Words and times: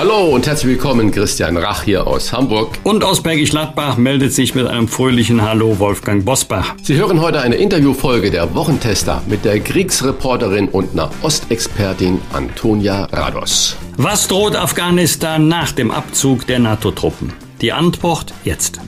Hallo 0.00 0.34
und 0.34 0.46
herzlich 0.46 0.78
willkommen, 0.78 1.10
Christian 1.10 1.58
Rach 1.58 1.82
hier 1.82 2.06
aus 2.06 2.32
Hamburg. 2.32 2.78
Und 2.84 3.04
aus 3.04 3.22
Bergisch 3.22 3.50
Gladbach 3.50 3.98
meldet 3.98 4.32
sich 4.32 4.54
mit 4.54 4.66
einem 4.66 4.88
fröhlichen 4.88 5.42
Hallo 5.42 5.78
Wolfgang 5.78 6.24
Bosbach. 6.24 6.74
Sie 6.82 6.96
hören 6.96 7.20
heute 7.20 7.42
eine 7.42 7.56
Interviewfolge 7.56 8.30
der 8.30 8.54
Wochentester 8.54 9.22
mit 9.26 9.44
der 9.44 9.60
Kriegsreporterin 9.60 10.68
und 10.68 10.94
Nahostexpertin 10.94 12.18
Antonia 12.32 13.08
Rados. 13.12 13.76
Was 13.98 14.26
droht 14.26 14.56
Afghanistan 14.56 15.48
nach 15.48 15.72
dem 15.72 15.90
Abzug 15.90 16.46
der 16.46 16.60
NATO-Truppen? 16.60 17.34
Die 17.60 17.74
Antwort 17.74 18.32
jetzt. 18.42 18.80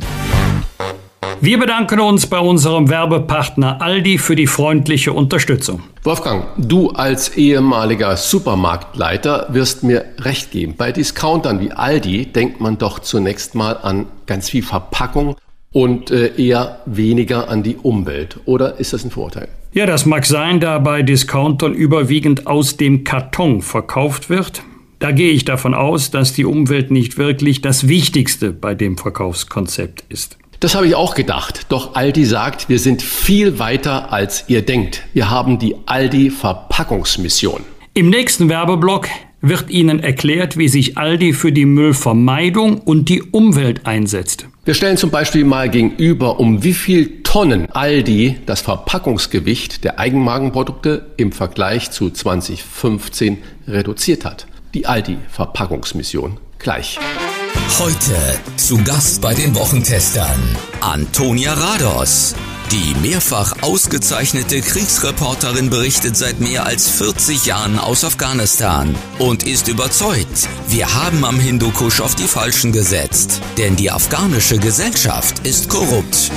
Wir 1.44 1.58
bedanken 1.58 1.98
uns 1.98 2.28
bei 2.28 2.38
unserem 2.38 2.88
Werbepartner 2.88 3.82
Aldi 3.82 4.18
für 4.18 4.36
die 4.36 4.46
freundliche 4.46 5.12
Unterstützung. 5.12 5.82
Wolfgang, 6.04 6.44
du 6.56 6.90
als 6.90 7.36
ehemaliger 7.36 8.16
Supermarktleiter 8.16 9.48
wirst 9.48 9.82
mir 9.82 10.04
recht 10.20 10.52
geben. 10.52 10.76
Bei 10.78 10.92
Discountern 10.92 11.58
wie 11.58 11.72
Aldi 11.72 12.26
denkt 12.26 12.60
man 12.60 12.78
doch 12.78 13.00
zunächst 13.00 13.56
mal 13.56 13.72
an 13.72 14.06
ganz 14.26 14.50
viel 14.50 14.62
Verpackung 14.62 15.34
und 15.72 16.12
äh, 16.12 16.32
eher 16.36 16.78
weniger 16.86 17.48
an 17.48 17.64
die 17.64 17.74
Umwelt. 17.74 18.38
Oder 18.44 18.78
ist 18.78 18.92
das 18.92 19.04
ein 19.04 19.10
Vorteil? 19.10 19.48
Ja, 19.72 19.86
das 19.86 20.06
mag 20.06 20.24
sein, 20.26 20.60
da 20.60 20.78
bei 20.78 21.02
Discountern 21.02 21.74
überwiegend 21.74 22.46
aus 22.46 22.76
dem 22.76 23.02
Karton 23.02 23.62
verkauft 23.62 24.30
wird. 24.30 24.62
Da 25.00 25.10
gehe 25.10 25.32
ich 25.32 25.44
davon 25.44 25.74
aus, 25.74 26.12
dass 26.12 26.34
die 26.34 26.44
Umwelt 26.44 26.92
nicht 26.92 27.18
wirklich 27.18 27.62
das 27.62 27.88
Wichtigste 27.88 28.52
bei 28.52 28.76
dem 28.76 28.96
Verkaufskonzept 28.96 30.04
ist. 30.08 30.38
Das 30.62 30.76
habe 30.76 30.86
ich 30.86 30.94
auch 30.94 31.16
gedacht. 31.16 31.66
Doch 31.70 31.96
Aldi 31.96 32.24
sagt, 32.24 32.68
wir 32.68 32.78
sind 32.78 33.02
viel 33.02 33.58
weiter, 33.58 34.12
als 34.12 34.44
ihr 34.46 34.62
denkt. 34.62 35.02
Wir 35.12 35.28
haben 35.28 35.58
die 35.58 35.74
Aldi 35.86 36.30
Verpackungsmission. 36.30 37.62
Im 37.94 38.10
nächsten 38.10 38.48
Werbeblock 38.48 39.08
wird 39.40 39.70
Ihnen 39.70 39.98
erklärt, 39.98 40.56
wie 40.56 40.68
sich 40.68 40.96
Aldi 40.96 41.32
für 41.32 41.50
die 41.50 41.64
Müllvermeidung 41.64 42.78
und 42.78 43.08
die 43.08 43.22
Umwelt 43.22 43.86
einsetzt. 43.88 44.46
Wir 44.64 44.74
stellen 44.74 44.96
zum 44.96 45.10
Beispiel 45.10 45.44
mal 45.44 45.68
gegenüber, 45.68 46.38
um 46.38 46.62
wie 46.62 46.74
viel 46.74 47.24
Tonnen 47.24 47.68
Aldi 47.72 48.38
das 48.46 48.60
Verpackungsgewicht 48.60 49.82
der 49.82 49.98
Eigenmarkenprodukte 49.98 51.06
im 51.16 51.32
Vergleich 51.32 51.90
zu 51.90 52.08
2015 52.08 53.38
reduziert 53.66 54.24
hat. 54.24 54.46
Die 54.74 54.86
Aldi 54.86 55.18
Verpackungsmission 55.28 56.38
gleich. 56.60 57.00
Heute 57.70 58.38
zu 58.56 58.82
Gast 58.84 59.20
bei 59.20 59.34
den 59.34 59.54
Wochentestern 59.54 60.56
Antonia 60.80 61.54
Rados. 61.54 62.34
Die 62.70 62.94
mehrfach 63.06 63.62
ausgezeichnete 63.62 64.60
Kriegsreporterin 64.60 65.70
berichtet 65.70 66.16
seit 66.16 66.40
mehr 66.40 66.66
als 66.66 66.88
40 66.90 67.46
Jahren 67.46 67.78
aus 67.78 68.04
Afghanistan 68.04 68.94
und 69.18 69.46
ist 69.46 69.68
überzeugt, 69.68 70.48
wir 70.68 70.94
haben 70.94 71.24
am 71.24 71.40
Hindukusch 71.40 72.00
auf 72.00 72.14
die 72.14 72.28
Falschen 72.28 72.72
gesetzt, 72.72 73.40
denn 73.58 73.76
die 73.76 73.90
afghanische 73.90 74.58
Gesellschaft 74.58 75.46
ist 75.46 75.68
korrupt. 75.68 76.30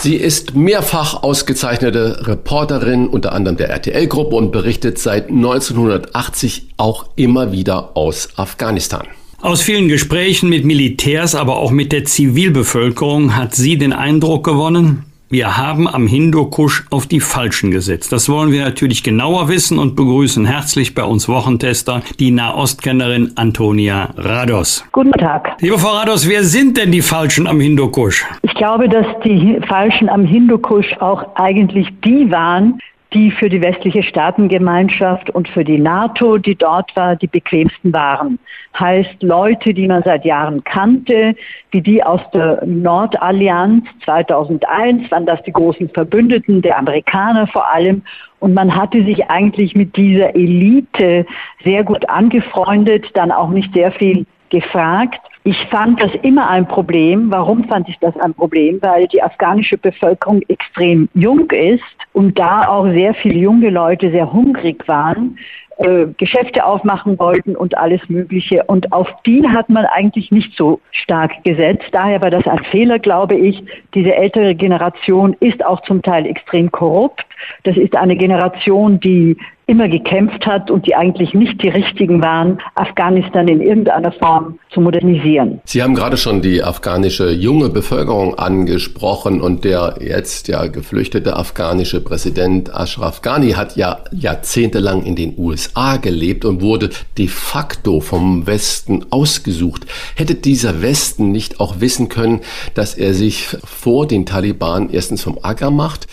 Sie 0.00 0.16
ist 0.16 0.54
mehrfach 0.54 1.22
ausgezeichnete 1.22 2.26
Reporterin 2.26 3.08
unter 3.08 3.32
anderem 3.32 3.56
der 3.56 3.70
RTL-Gruppe 3.70 4.36
und 4.36 4.52
berichtet 4.52 4.98
seit 4.98 5.30
1980 5.30 6.74
auch 6.76 7.06
immer 7.16 7.52
wieder 7.52 7.96
aus 7.96 8.28
Afghanistan. 8.36 9.06
Aus 9.44 9.60
vielen 9.60 9.88
Gesprächen 9.88 10.48
mit 10.48 10.64
Militärs, 10.64 11.34
aber 11.34 11.58
auch 11.58 11.70
mit 11.70 11.92
der 11.92 12.06
Zivilbevölkerung 12.06 13.36
hat 13.36 13.54
sie 13.54 13.76
den 13.76 13.92
Eindruck 13.92 14.42
gewonnen, 14.42 15.04
wir 15.28 15.58
haben 15.58 15.86
am 15.86 16.06
Hindukusch 16.06 16.86
auf 16.88 17.06
die 17.06 17.20
Falschen 17.20 17.70
gesetzt. 17.70 18.10
Das 18.10 18.30
wollen 18.30 18.52
wir 18.52 18.64
natürlich 18.64 19.02
genauer 19.02 19.48
wissen 19.48 19.78
und 19.78 19.96
begrüßen 19.96 20.46
herzlich 20.46 20.94
bei 20.94 21.04
uns 21.04 21.28
Wochentester 21.28 22.00
die 22.18 22.30
Nahostkennerin 22.30 23.32
Antonia 23.34 24.14
Rados. 24.16 24.82
Guten 24.92 25.12
Tag. 25.12 25.56
Liebe 25.60 25.78
Frau 25.78 25.90
Rados, 25.90 26.26
wer 26.26 26.42
sind 26.42 26.78
denn 26.78 26.90
die 26.90 27.02
Falschen 27.02 27.46
am 27.46 27.60
Hindukusch? 27.60 28.24
Ich 28.40 28.54
glaube, 28.54 28.88
dass 28.88 29.04
die 29.24 29.58
Falschen 29.68 30.08
am 30.08 30.24
Hindukusch 30.24 30.90
auch 31.00 31.22
eigentlich 31.34 31.88
die 32.02 32.30
waren, 32.30 32.78
die 33.14 33.30
für 33.30 33.48
die 33.48 33.62
westliche 33.62 34.02
Staatengemeinschaft 34.02 35.30
und 35.30 35.48
für 35.48 35.64
die 35.64 35.78
NATO, 35.78 36.36
die 36.36 36.56
dort 36.56 36.94
war, 36.96 37.14
die 37.14 37.28
bequemsten 37.28 37.92
waren. 37.92 38.38
Heißt 38.78 39.22
Leute, 39.22 39.72
die 39.72 39.86
man 39.86 40.02
seit 40.02 40.24
Jahren 40.24 40.64
kannte, 40.64 41.36
wie 41.70 41.80
die 41.80 42.02
aus 42.02 42.20
der 42.32 42.64
Nordallianz 42.66 43.86
2001, 44.04 45.10
waren 45.12 45.26
das 45.26 45.40
die 45.44 45.52
großen 45.52 45.88
Verbündeten 45.90 46.60
der 46.60 46.76
Amerikaner 46.76 47.46
vor 47.46 47.72
allem. 47.72 48.02
Und 48.40 48.52
man 48.52 48.74
hatte 48.74 49.04
sich 49.04 49.30
eigentlich 49.30 49.74
mit 49.74 49.96
dieser 49.96 50.34
Elite 50.34 51.24
sehr 51.62 51.84
gut 51.84 52.08
angefreundet, 52.08 53.06
dann 53.14 53.30
auch 53.30 53.50
nicht 53.50 53.72
sehr 53.72 53.92
viel 53.92 54.26
gefragt. 54.50 55.20
Ich 55.46 55.58
fand 55.66 56.00
das 56.00 56.10
immer 56.22 56.48
ein 56.48 56.66
Problem. 56.66 57.30
Warum 57.30 57.64
fand 57.64 57.86
ich 57.90 57.98
das 57.98 58.16
ein 58.16 58.32
Problem? 58.32 58.80
Weil 58.80 59.06
die 59.08 59.22
afghanische 59.22 59.76
Bevölkerung 59.76 60.40
extrem 60.48 61.10
jung 61.12 61.50
ist 61.50 61.82
und 62.14 62.38
da 62.38 62.66
auch 62.66 62.86
sehr 62.86 63.12
viele 63.12 63.38
junge 63.38 63.68
Leute 63.68 64.10
sehr 64.10 64.32
hungrig 64.32 64.88
waren 64.88 65.38
äh, 65.78 66.06
Geschäfte 66.16 66.64
aufmachen 66.64 67.18
wollten 67.18 67.56
und 67.56 67.76
alles 67.76 68.00
Mögliche. 68.08 68.64
Und 68.64 68.92
auf 68.92 69.08
die 69.26 69.46
hat 69.48 69.68
man 69.68 69.86
eigentlich 69.86 70.30
nicht 70.30 70.56
so 70.56 70.80
stark 70.90 71.32
gesetzt. 71.44 71.86
Daher 71.92 72.22
war 72.22 72.30
das 72.30 72.46
ein 72.46 72.62
Fehler, 72.70 72.98
glaube 72.98 73.34
ich. 73.36 73.62
Diese 73.94 74.14
ältere 74.14 74.54
Generation 74.54 75.36
ist 75.40 75.64
auch 75.64 75.82
zum 75.82 76.02
Teil 76.02 76.26
extrem 76.26 76.70
korrupt. 76.70 77.24
Das 77.64 77.76
ist 77.76 77.96
eine 77.96 78.16
Generation, 78.16 79.00
die 79.00 79.36
immer 79.66 79.88
gekämpft 79.88 80.46
hat 80.46 80.70
und 80.70 80.86
die 80.86 80.94
eigentlich 80.94 81.32
nicht 81.32 81.62
die 81.62 81.70
richtigen 81.70 82.22
waren, 82.22 82.58
Afghanistan 82.74 83.48
in 83.48 83.62
irgendeiner 83.62 84.12
Form 84.12 84.58
zu 84.70 84.80
modernisieren. 84.80 85.60
Sie 85.64 85.82
haben 85.82 85.94
gerade 85.94 86.18
schon 86.18 86.42
die 86.42 86.62
afghanische 86.62 87.30
junge 87.30 87.70
Bevölkerung 87.70 88.34
angesprochen 88.38 89.40
und 89.40 89.64
der 89.64 89.94
jetzt 90.00 90.48
ja 90.48 90.66
geflüchtete 90.66 91.36
afghanische 91.36 92.02
Präsident 92.02 92.74
Ashraf 92.74 93.22
Ghani 93.22 93.52
hat 93.52 93.76
ja 93.76 94.00
jahrzehntelang 94.12 95.02
in 95.02 95.16
den 95.16 95.34
USA 95.38 95.63
gelebt 96.02 96.44
und 96.44 96.60
wurde 96.60 96.90
de 97.18 97.28
facto 97.28 98.00
vom 98.00 98.46
Westen 98.46 99.06
ausgesucht. 99.10 99.86
Hätte 100.14 100.34
dieser 100.34 100.82
Westen 100.82 101.32
nicht 101.32 101.60
auch 101.60 101.80
wissen 101.80 102.08
können, 102.08 102.40
dass 102.74 102.94
er 102.94 103.14
sich 103.14 103.46
vor 103.64 104.06
den 104.06 104.26
Taliban 104.26 104.90
erstens 104.90 105.22
vom 105.22 105.38
Acker 105.42 105.70
macht, 105.70 106.06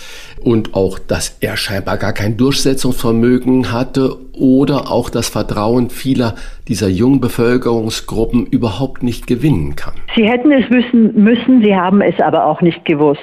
und 0.43 0.73
auch, 0.73 0.99
dass 0.99 1.37
er 1.41 1.55
scheinbar 1.55 1.97
gar 1.97 2.13
kein 2.13 2.37
Durchsetzungsvermögen 2.37 3.71
hatte 3.71 4.17
oder 4.33 4.91
auch 4.91 5.09
das 5.09 5.29
Vertrauen 5.29 5.89
vieler 5.89 6.35
dieser 6.67 6.87
jungen 6.87 7.21
Bevölkerungsgruppen 7.21 8.45
überhaupt 8.47 9.03
nicht 9.03 9.27
gewinnen 9.27 9.75
kann. 9.75 9.93
Sie 10.15 10.27
hätten 10.27 10.51
es 10.51 10.69
wissen 10.69 11.23
müssen, 11.23 11.61
sie 11.61 11.75
haben 11.75 12.01
es 12.01 12.19
aber 12.19 12.45
auch 12.45 12.61
nicht 12.61 12.83
gewusst. 12.85 13.21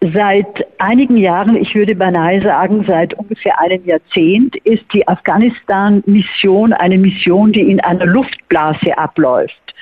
Seit 0.00 0.66
einigen 0.80 1.16
Jahren, 1.16 1.56
ich 1.56 1.74
würde 1.74 1.94
beinahe 1.94 2.40
sagen, 2.42 2.84
seit 2.86 3.14
ungefähr 3.14 3.58
einem 3.60 3.84
Jahrzehnt, 3.84 4.56
ist 4.56 4.84
die 4.92 5.06
Afghanistan-Mission 5.06 6.72
eine 6.72 6.98
Mission, 6.98 7.52
die 7.52 7.70
in 7.70 7.80
einer 7.80 8.06
Luftblase 8.06 8.96
abläuft. 8.96 9.74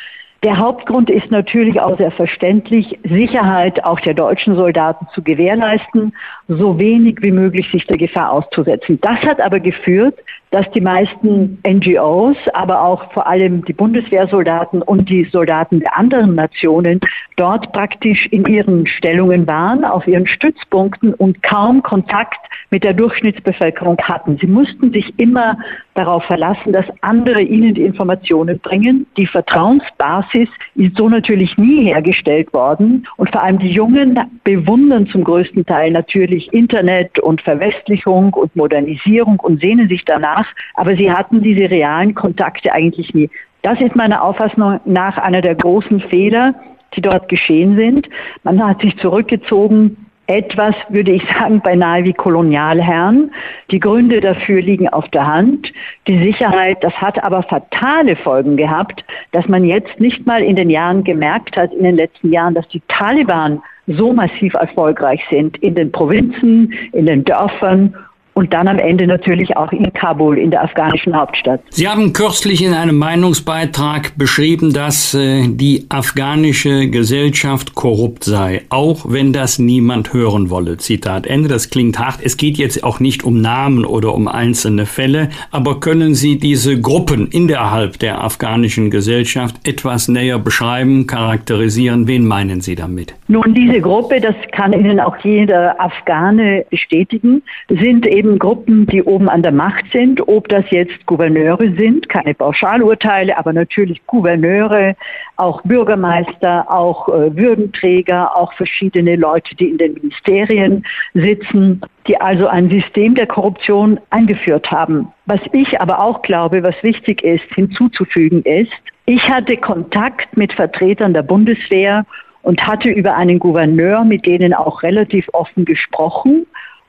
Der 0.43 0.59
Hauptgrund 0.59 1.11
ist 1.11 1.31
natürlich 1.31 1.81
auch 1.81 1.97
sehr 1.99 2.13
verständlich, 2.13 2.99
Sicherheit 3.05 3.83
auch 3.85 3.99
der 4.01 4.15
deutschen 4.15 4.55
Soldaten 4.55 5.07
zu 5.15 5.23
gewährleisten, 5.23 6.15
so 6.47 6.79
wenig 6.79 7.19
wie 7.21 7.33
möglich 7.33 7.69
sich 7.73 7.87
der 7.87 7.97
Gefahr 7.97 8.31
auszusetzen. 8.31 9.01
Das 9.01 9.19
hat 9.23 9.41
aber 9.41 9.61
geführt, 9.61 10.15
dass 10.57 10.71
die 10.71 10.81
meisten 10.81 11.59
NGOs, 11.69 12.39
aber 12.55 12.81
auch 12.81 13.13
vor 13.13 13.27
allem 13.27 13.63
die 13.67 13.75
Bundeswehrsoldaten 13.75 14.81
und 14.81 15.11
die 15.11 15.25
Soldaten 15.25 15.81
der 15.81 15.99
anderen 15.99 16.35
Nationen 16.35 16.99
dort 17.37 17.75
praktisch 17.75 18.27
in 18.31 18.47
ihren 18.47 18.87
Stellungen 18.87 19.47
waren, 19.47 19.85
auf 19.85 20.07
ihren 20.07 20.27
Stützpunkten 20.27 21.13
und 21.13 21.43
kaum 21.43 21.83
Kontakt 21.83 22.39
mit 22.71 22.85
der 22.85 22.95
Durchschnittsbevölkerung 22.95 23.99
hatten. 24.03 24.39
Sie 24.41 24.47
mussten 24.47 24.93
sich 24.93 25.13
immer 25.19 25.59
darauf 25.95 26.25
verlassen, 26.25 26.73
dass 26.73 26.87
andere 27.03 27.43
ihnen 27.43 27.75
die 27.75 27.83
Informationen 27.83 28.59
bringen. 28.59 29.07
Die 29.17 29.27
Vertrauensbasis 29.27 30.49
ist 30.75 30.97
so 30.97 31.09
natürlich 31.09 31.57
nie 31.59 31.85
hergestellt 31.85 32.53
worden. 32.53 33.07
Und 33.17 33.31
vor 33.31 33.43
allem 33.43 33.59
die 33.59 33.71
Jungen 33.71 34.19
bewundern 34.45 35.07
zum 35.07 35.25
größten 35.25 35.67
Teil 35.67 35.91
natürlich 35.91 36.53
Internet 36.53 37.19
und 37.19 37.41
Verwestlichung 37.43 38.33
und 38.35 38.55
Modernisierung 38.57 39.39
und 39.41 39.61
sehnen 39.61 39.89
sich 39.89 40.05
danach. 40.05 40.46
Aber 40.75 40.97
sie 40.97 41.11
hatten 41.11 41.43
diese 41.43 41.71
realen 41.71 42.15
Kontakte 42.15 42.73
eigentlich 42.73 43.15
nie. 43.15 43.31
Das 43.63 43.81
ist 43.81 43.97
meiner 43.97 44.23
Auffassung 44.23 44.81
nach 44.85 45.19
einer 45.19 45.41
der 45.41 45.55
großen 45.55 46.01
Fehler, 46.01 46.55
die 46.95 47.01
dort 47.01 47.29
geschehen 47.29 47.77
sind. 47.77 48.09
Man 48.45 48.65
hat 48.65 48.81
sich 48.81 48.97
zurückgezogen 48.99 49.97
etwas, 50.27 50.75
würde 50.89 51.13
ich 51.13 51.23
sagen, 51.39 51.61
beinahe 51.61 52.05
wie 52.05 52.13
Kolonialherren. 52.13 53.33
Die 53.71 53.81
Gründe 53.81 54.21
dafür 54.21 54.61
liegen 54.61 54.89
auf 54.89 55.09
der 55.09 55.27
Hand. 55.27 55.73
Die 56.07 56.19
Sicherheit, 56.19 56.83
das 56.83 56.95
hat 56.95 57.23
aber 57.23 57.43
fatale 57.43 58.17
Folgen 58.17 58.57
gehabt, 58.57 59.05
dass 59.33 59.47
man 59.49 59.65
jetzt 59.65 60.01
nicht 60.01 60.27
mal 60.27 60.43
in 60.43 60.57
den 60.57 60.71
Jahren 60.71 61.05
gemerkt 61.05 61.57
hat, 61.57 61.73
in 61.73 61.85
den 61.85 61.97
letzten 61.97 62.33
Jahren, 62.33 62.55
dass 62.55 62.67
die 62.69 62.83
Taliban 62.89 63.63
so 63.87 64.13
massiv 64.13 64.55
erfolgreich 64.55 65.25
sind 65.31 65.57
in 65.59 65.77
den 65.77 65.93
Provinzen, 65.93 66.73
in 66.93 67.07
den 67.07 67.25
Dörfern 67.25 67.95
und 68.37 68.53
dann 68.53 68.69
am 68.69 68.79
Ende 68.79 69.07
natürlich 69.07 69.57
auch 69.57 69.73
in 69.73 69.91
Kabul, 69.95 70.39
in 70.39 70.51
der 70.51 70.63
afghanischen 70.63 71.17
Hauptstadt. 71.17 71.63
Sie 71.71 71.89
haben 71.89 72.13
kürzlich 72.13 72.63
in 72.63 72.75
einem 72.75 72.99
Meinungsbeitrag 72.99 74.19
beschrieben, 74.19 74.75
dass 74.75 75.15
äh, 75.15 75.45
die 75.49 75.87
afghanische 75.89 76.91
Gesellschaft 76.91 77.75
korrupt 77.75 78.25
sei, 78.25 78.63
auch 78.69 79.07
wenn 79.09 79.33
das 79.33 79.59
niemand 79.59 80.13
hören 80.13 80.51
wolle. 80.51 80.77
Zitat 80.77 81.27
Ende. 81.27 81.49
Das 81.49 81.71
klingt 81.71 81.99
hart. 81.99 82.19
Es 82.23 82.37
geht 82.37 82.59
jetzt 82.59 82.85
auch 82.85 83.01
nicht 83.01 83.25
um 83.25 83.41
Namen 83.41 83.87
oder 83.87 84.15
um 84.15 84.29
einzelne 84.29 84.85
Fälle, 84.85 85.31
aber 85.51 85.81
können 85.81 86.15
Sie 86.15 86.39
diese 86.39 86.79
Gruppen 86.79 87.29
innerhalb 87.29 87.99
der 88.01 88.23
afghanischen 88.23 88.91
Gesellschaft 88.91 89.67
etwas 89.67 90.09
näher 90.09 90.39
beschreiben, 90.39 91.07
charakterisieren? 91.07 92.07
Wen 92.07 92.27
meinen 92.27 92.61
Sie 92.61 92.75
damit? 92.75 93.15
Nun, 93.29 93.55
diese 93.55 93.81
Gruppe, 93.81 94.21
das 94.21 94.35
kann 94.53 94.75
Ihnen 94.75 95.01
auch 95.01 95.17
jeder 95.25 95.81
Afghane 95.81 96.67
bestätigen, 96.69 97.43
sind 97.69 98.07
eben 98.07 98.26
eben 98.27 98.39
Gruppen, 98.39 98.87
die 98.87 99.03
oben 99.03 99.29
an 99.29 99.43
der 99.43 99.53
Macht 99.53 99.85
sind, 99.93 100.27
ob 100.27 100.49
das 100.49 100.65
jetzt 100.71 101.07
Gouverneure 101.07 101.73
sind, 101.77 102.09
keine 102.09 102.35
Pauschalurteile, 102.35 103.37
aber 103.39 103.53
natürlich 103.53 104.05
Gouverneure, 104.07 104.97
auch 105.37 105.63
Bürgermeister, 105.63 106.67
auch 106.69 107.09
äh, 107.09 107.37
Würdenträger, 107.37 108.37
auch 108.37 108.53
verschiedene 108.55 109.17
Leute, 109.17 109.55
die 109.55 109.71
in 109.71 109.79
den 109.79 109.95
Ministerien 109.95 110.85
sitzen, 111.15 111.81
die 112.09 112.21
also 112.21 112.49
ein 112.49 112.69
System 112.71 113.15
der 113.15 113.27
Korruption 113.27 114.01
eingeführt 114.11 114.71
haben. 114.71 115.09
Was 115.27 115.41
ich 115.53 115.81
aber 115.81 116.03
auch 116.03 116.23
glaube, 116.23 116.63
was 116.63 116.75
wichtig 116.83 117.23
ist, 117.23 117.45
hinzuzufügen 117.55 118.43
ist, 118.43 118.73
ich 119.07 119.23
hatte 119.29 119.57
Kontakt 119.57 120.37
mit 120.37 120.53
Vertretern 120.53 121.15
der 121.15 121.23
Bundeswehr 121.23 122.05
und 122.43 122.67
hatte 122.67 122.91
über 122.91 123.15
einen 123.15 123.39
Gouverneur 123.39 124.05
mit 124.05 124.27
denen 124.27 124.53
auch 124.53 124.83
relativ 124.83 125.29
offen 125.33 125.65
gesprochen. 125.65 126.47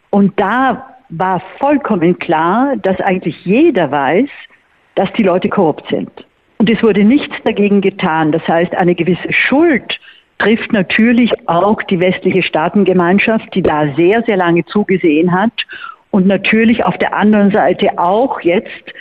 Und 0.09 0.39
da 0.39 0.96
war 1.09 1.41
vollkommen 1.59 2.19
klar, 2.19 2.75
dass 2.77 2.99
eigentlich 3.01 3.45
jeder 3.45 3.91
weiß, 3.91 4.29
dass 4.95 5.11
die 5.13 5.23
Leute 5.23 5.49
korrupt 5.49 5.87
sind. 5.89 6.09
Und 6.57 6.69
es 6.69 6.81
wurde 6.81 7.03
nichts 7.03 7.35
dagegen 7.43 7.81
getan. 7.81 8.31
Das 8.31 8.47
heißt, 8.47 8.75
eine 8.75 8.95
gewisse 8.95 9.31
Schuld 9.31 9.99
trifft 10.39 10.71
natürlich 10.71 11.31
auch 11.47 11.81
die 11.83 11.99
westliche 11.99 12.43
Staatengemeinschaft, 12.43 13.53
die 13.53 13.61
da 13.61 13.93
sehr, 13.95 14.23
sehr 14.23 14.37
lange 14.37 14.65
zugesehen 14.65 15.31
hat 15.31 15.53
und 16.11 16.27
natürlich 16.27 16.85
auf 16.85 16.97
der 16.97 17.15
anderen 17.15 17.51
Seite 17.51 17.97
auch 17.97 18.39
jetzt 18.41 18.93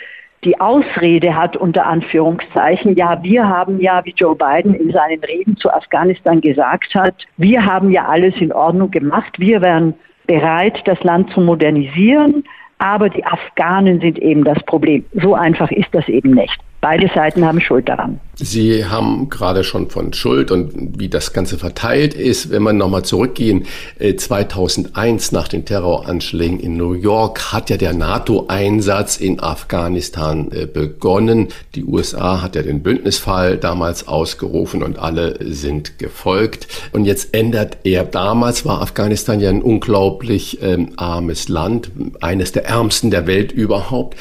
die 0.43 0.59
Ausrede 0.59 1.35
hat, 1.35 1.57
unter 1.57 1.85
Anführungszeichen, 1.87 2.95
ja, 2.95 3.21
wir 3.23 3.47
haben 3.47 3.79
ja, 3.79 4.05
wie 4.05 4.13
Joe 4.15 4.35
Biden 4.35 4.75
in 4.75 4.91
seinen 4.91 5.23
Reden 5.23 5.57
zu 5.57 5.71
Afghanistan 5.71 6.41
gesagt 6.41 6.93
hat, 6.93 7.15
wir 7.37 7.65
haben 7.65 7.89
ja 7.89 8.05
alles 8.07 8.35
in 8.39 8.53
Ordnung 8.53 8.91
gemacht, 8.91 9.39
wir 9.39 9.61
wären 9.61 9.95
bereit, 10.27 10.81
das 10.85 11.01
Land 11.03 11.31
zu 11.31 11.41
modernisieren, 11.41 12.43
aber 12.77 13.09
die 13.09 13.25
Afghanen 13.25 13.99
sind 13.99 14.19
eben 14.19 14.43
das 14.43 14.61
Problem. 14.63 15.03
So 15.13 15.33
einfach 15.33 15.71
ist 15.71 15.89
das 15.93 16.07
eben 16.07 16.31
nicht. 16.31 16.59
Beide 16.79 17.09
Seiten 17.13 17.43
haben 17.43 17.59
Schuld 17.59 17.89
daran. 17.89 18.19
Sie 18.35 18.85
haben 18.85 19.29
gerade 19.29 19.63
schon 19.63 19.89
von 19.89 20.13
Schuld 20.13 20.51
und 20.51 20.99
wie 20.99 21.09
das 21.09 21.33
Ganze 21.33 21.57
verteilt 21.57 22.13
ist. 22.13 22.51
Wenn 22.51 22.61
man 22.61 22.77
nochmal 22.77 23.01
zurückgehen, 23.01 23.65
2001 23.99 25.31
äh, 25.31 25.35
nach 25.35 25.47
den 25.47 25.65
Terroranschlägen 25.65 26.59
in 26.59 26.77
New 26.77 26.93
York 26.93 27.51
hat 27.51 27.71
ja 27.71 27.77
der 27.77 27.93
NATO-Einsatz 27.93 29.17
in 29.17 29.39
Afghanistan 29.39 30.51
äh, 30.51 30.67
begonnen. 30.67 31.47
Die 31.73 31.83
USA 31.83 32.43
hat 32.43 32.55
ja 32.55 32.61
den 32.61 32.83
Bündnisfall 32.83 33.57
damals 33.57 34.07
ausgerufen 34.07 34.83
und 34.83 34.99
alle 34.99 35.39
sind 35.51 35.97
gefolgt. 35.97 36.67
Und 36.91 37.05
jetzt 37.05 37.33
ändert 37.33 37.79
er, 37.85 38.03
damals 38.03 38.65
war 38.67 38.83
Afghanistan 38.83 39.39
ja 39.39 39.49
ein 39.49 39.63
unglaublich 39.63 40.61
ähm, 40.61 40.91
armes 40.97 41.49
Land, 41.49 41.89
eines 42.21 42.51
der 42.51 42.67
ärmsten 42.67 43.09
der 43.09 43.25
Welt 43.25 43.51
überhaupt. 43.51 44.15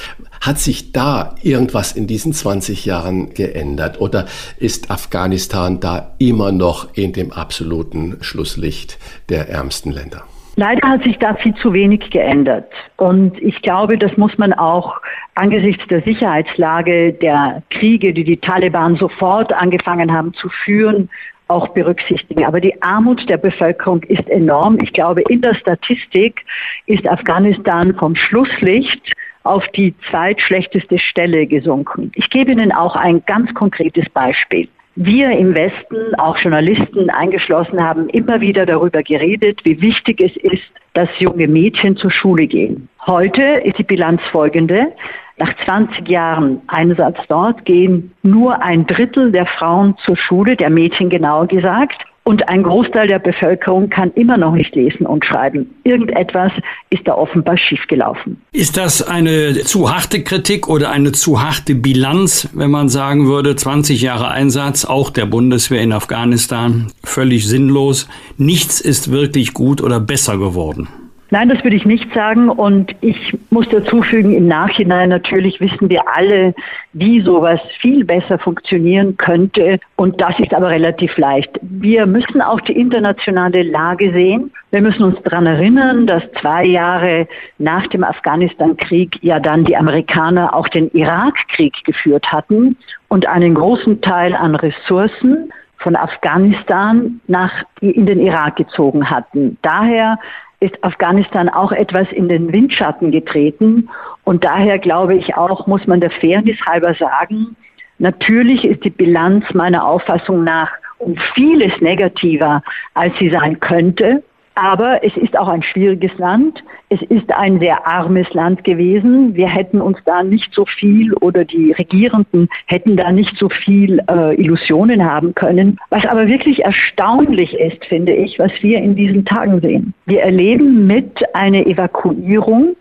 Hat 0.46 0.58
sich 0.58 0.92
da 0.92 1.34
irgendwas 1.42 1.90
in 1.90 2.06
diesen 2.06 2.32
20 2.32 2.86
Jahren 2.86 3.34
geändert 3.34 4.00
oder 4.00 4.26
ist 4.58 4.92
Afghanistan 4.92 5.80
da 5.80 6.12
immer 6.20 6.52
noch 6.52 6.94
in 6.94 7.12
dem 7.12 7.32
absoluten 7.32 8.18
Schlusslicht 8.20 8.96
der 9.28 9.48
ärmsten 9.48 9.90
Länder? 9.90 10.22
Leider 10.54 10.88
hat 10.88 11.02
sich 11.02 11.18
da 11.18 11.34
viel 11.34 11.52
zu 11.56 11.72
wenig 11.72 12.10
geändert. 12.10 12.70
Und 12.96 13.36
ich 13.42 13.60
glaube, 13.60 13.98
das 13.98 14.16
muss 14.16 14.38
man 14.38 14.52
auch 14.52 14.94
angesichts 15.34 15.84
der 15.88 16.02
Sicherheitslage 16.02 17.12
der 17.14 17.64
Kriege, 17.70 18.14
die 18.14 18.22
die 18.22 18.36
Taliban 18.36 18.94
sofort 18.94 19.52
angefangen 19.52 20.12
haben 20.12 20.32
zu 20.32 20.48
führen, 20.64 21.10
auch 21.48 21.68
berücksichtigen. 21.68 22.44
Aber 22.44 22.60
die 22.60 22.80
Armut 22.82 23.28
der 23.28 23.36
Bevölkerung 23.36 24.04
ist 24.04 24.28
enorm. 24.28 24.78
Ich 24.80 24.92
glaube, 24.92 25.22
in 25.22 25.40
der 25.40 25.54
Statistik 25.56 26.44
ist 26.86 27.06
Afghanistan 27.08 27.96
vom 27.96 28.14
Schlusslicht 28.14 29.12
auf 29.46 29.66
die 29.68 29.94
zweitschlechteste 30.10 30.98
Stelle 30.98 31.46
gesunken. 31.46 32.12
Ich 32.14 32.30
gebe 32.30 32.52
Ihnen 32.52 32.72
auch 32.72 32.96
ein 32.96 33.22
ganz 33.26 33.52
konkretes 33.54 34.08
Beispiel. 34.10 34.68
Wir 34.98 35.30
im 35.30 35.54
Westen, 35.54 36.14
auch 36.16 36.38
Journalisten 36.38 37.10
eingeschlossen, 37.10 37.82
haben 37.82 38.08
immer 38.08 38.40
wieder 38.40 38.64
darüber 38.64 39.02
geredet, 39.02 39.60
wie 39.64 39.80
wichtig 39.82 40.22
es 40.22 40.34
ist, 40.36 40.64
dass 40.94 41.10
junge 41.18 41.46
Mädchen 41.48 41.98
zur 41.98 42.10
Schule 42.10 42.46
gehen. 42.46 42.88
Heute 43.06 43.42
ist 43.42 43.78
die 43.78 43.84
Bilanz 43.84 44.22
folgende. 44.32 44.92
Nach 45.36 45.54
20 45.66 46.08
Jahren 46.08 46.62
Einsatz 46.68 47.18
dort 47.28 47.66
gehen 47.66 48.14
nur 48.22 48.62
ein 48.62 48.86
Drittel 48.86 49.30
der 49.32 49.44
Frauen 49.44 49.94
zur 49.98 50.16
Schule, 50.16 50.56
der 50.56 50.70
Mädchen 50.70 51.10
genauer 51.10 51.46
gesagt. 51.46 52.06
Und 52.26 52.48
ein 52.48 52.64
Großteil 52.64 53.06
der 53.06 53.20
Bevölkerung 53.20 53.88
kann 53.88 54.10
immer 54.14 54.36
noch 54.36 54.50
nicht 54.50 54.74
lesen 54.74 55.06
und 55.06 55.24
schreiben. 55.24 55.72
Irgendetwas 55.84 56.50
ist 56.90 57.06
da 57.06 57.14
offenbar 57.14 57.56
schiefgelaufen. 57.56 58.42
Ist 58.50 58.76
das 58.76 59.00
eine 59.00 59.54
zu 59.60 59.94
harte 59.94 60.24
Kritik 60.24 60.68
oder 60.68 60.90
eine 60.90 61.12
zu 61.12 61.40
harte 61.40 61.76
Bilanz, 61.76 62.48
wenn 62.52 62.72
man 62.72 62.88
sagen 62.88 63.28
würde, 63.28 63.54
20 63.54 64.02
Jahre 64.02 64.26
Einsatz, 64.26 64.84
auch 64.84 65.10
der 65.10 65.26
Bundeswehr 65.26 65.82
in 65.82 65.92
Afghanistan, 65.92 66.88
völlig 67.04 67.46
sinnlos. 67.46 68.08
Nichts 68.36 68.80
ist 68.80 69.12
wirklich 69.12 69.54
gut 69.54 69.80
oder 69.80 70.00
besser 70.00 70.36
geworden? 70.36 70.88
Nein, 71.30 71.48
das 71.48 71.62
würde 71.64 71.76
ich 71.76 71.84
nicht 71.84 72.12
sagen. 72.14 72.48
Und 72.48 72.94
ich 73.00 73.36
muss 73.50 73.68
dazu 73.68 74.02
fügen, 74.02 74.32
im 74.32 74.46
Nachhinein 74.46 75.08
natürlich 75.08 75.60
wissen 75.60 75.90
wir 75.90 76.02
alle, 76.16 76.54
wie 76.92 77.20
sowas 77.20 77.60
viel 77.80 78.04
besser 78.04 78.38
funktionieren 78.38 79.16
könnte. 79.16 79.80
Und 79.96 80.20
das 80.20 80.38
ist 80.38 80.54
aber 80.54 80.70
relativ 80.70 81.16
leicht. 81.16 81.50
Wir 81.62 82.06
müssen 82.06 82.40
auch 82.40 82.60
die 82.60 82.78
internationale 82.78 83.62
Lage 83.62 84.12
sehen. 84.12 84.52
Wir 84.70 84.80
müssen 84.80 85.02
uns 85.02 85.20
daran 85.22 85.46
erinnern, 85.46 86.06
dass 86.06 86.22
zwei 86.40 86.64
Jahre 86.64 87.26
nach 87.58 87.86
dem 87.88 88.04
Afghanistan-Krieg 88.04 89.18
ja 89.22 89.40
dann 89.40 89.64
die 89.64 89.76
Amerikaner 89.76 90.54
auch 90.54 90.68
den 90.68 90.90
Irak-Krieg 90.92 91.84
geführt 91.84 92.30
hatten 92.30 92.76
und 93.08 93.26
einen 93.26 93.54
großen 93.54 94.00
Teil 94.00 94.34
an 94.34 94.54
Ressourcen 94.54 95.52
von 95.78 95.96
Afghanistan 95.96 97.20
nach 97.26 97.52
in 97.80 98.06
den 98.06 98.20
Irak 98.20 98.56
gezogen 98.56 99.10
hatten. 99.10 99.58
Daher 99.62 100.18
ist 100.60 100.82
Afghanistan 100.82 101.48
auch 101.48 101.72
etwas 101.72 102.10
in 102.12 102.28
den 102.28 102.52
Windschatten 102.52 103.10
getreten. 103.10 103.88
Und 104.24 104.44
daher 104.44 104.78
glaube 104.78 105.14
ich 105.14 105.36
auch, 105.36 105.66
muss 105.66 105.86
man 105.86 106.00
der 106.00 106.10
Fairness 106.10 106.58
halber 106.66 106.94
sagen, 106.94 107.56
natürlich 107.98 108.64
ist 108.64 108.84
die 108.84 108.90
Bilanz 108.90 109.44
meiner 109.52 109.86
Auffassung 109.86 110.44
nach 110.44 110.70
um 110.98 111.16
vieles 111.34 111.78
negativer, 111.80 112.62
als 112.94 113.16
sie 113.18 113.30
sein 113.30 113.60
könnte. 113.60 114.22
Aber 114.56 115.04
es 115.04 115.14
ist 115.18 115.36
auch 115.38 115.48
ein 115.48 115.62
schwieriges 115.62 116.16
Land. 116.16 116.64
Es 116.88 117.02
ist 117.02 117.30
ein 117.30 117.60
sehr 117.60 117.86
armes 117.86 118.32
Land 118.32 118.64
gewesen. 118.64 119.34
Wir 119.34 119.48
hätten 119.48 119.82
uns 119.82 119.98
da 120.06 120.22
nicht 120.22 120.54
so 120.54 120.64
viel 120.64 121.12
oder 121.14 121.44
die 121.44 121.72
Regierenden 121.72 122.48
hätten 122.64 122.96
da 122.96 123.12
nicht 123.12 123.36
so 123.36 123.50
viel 123.50 124.02
äh, 124.10 124.34
Illusionen 124.34 125.04
haben 125.04 125.34
können. 125.34 125.78
Was 125.90 126.06
aber 126.06 126.26
wirklich 126.26 126.64
erstaunlich 126.64 127.52
ist, 127.52 127.84
finde 127.84 128.14
ich, 128.14 128.38
was 128.38 128.50
wir 128.62 128.78
in 128.78 128.96
diesen 128.96 129.26
Tagen 129.26 129.60
sehen. 129.60 129.92
Wir 130.06 130.22
erleben 130.22 130.86
mit 130.86 131.22
einer 131.34 131.66
Evakuierung 131.66 132.76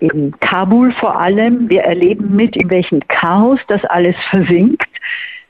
in 0.00 0.32
Kabul 0.40 0.90
vor 0.92 1.20
allem. 1.20 1.68
Wir 1.68 1.82
erleben 1.82 2.34
mit, 2.34 2.56
in 2.56 2.70
welchem 2.70 3.00
Chaos 3.08 3.60
das 3.68 3.84
alles 3.84 4.16
versinkt. 4.30 4.88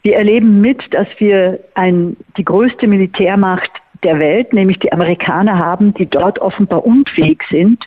Wir 0.02 0.16
erleben 0.16 0.60
mit, 0.60 0.82
dass 0.92 1.06
wir 1.18 1.60
ein, 1.74 2.16
die 2.36 2.44
größte 2.44 2.88
Militärmacht 2.88 3.70
der 4.04 4.20
Welt, 4.20 4.52
nämlich 4.52 4.78
die 4.78 4.92
Amerikaner 4.92 5.58
haben, 5.58 5.94
die 5.94 6.06
dort 6.06 6.38
offenbar 6.38 6.84
unfähig 6.84 7.42
sind, 7.50 7.84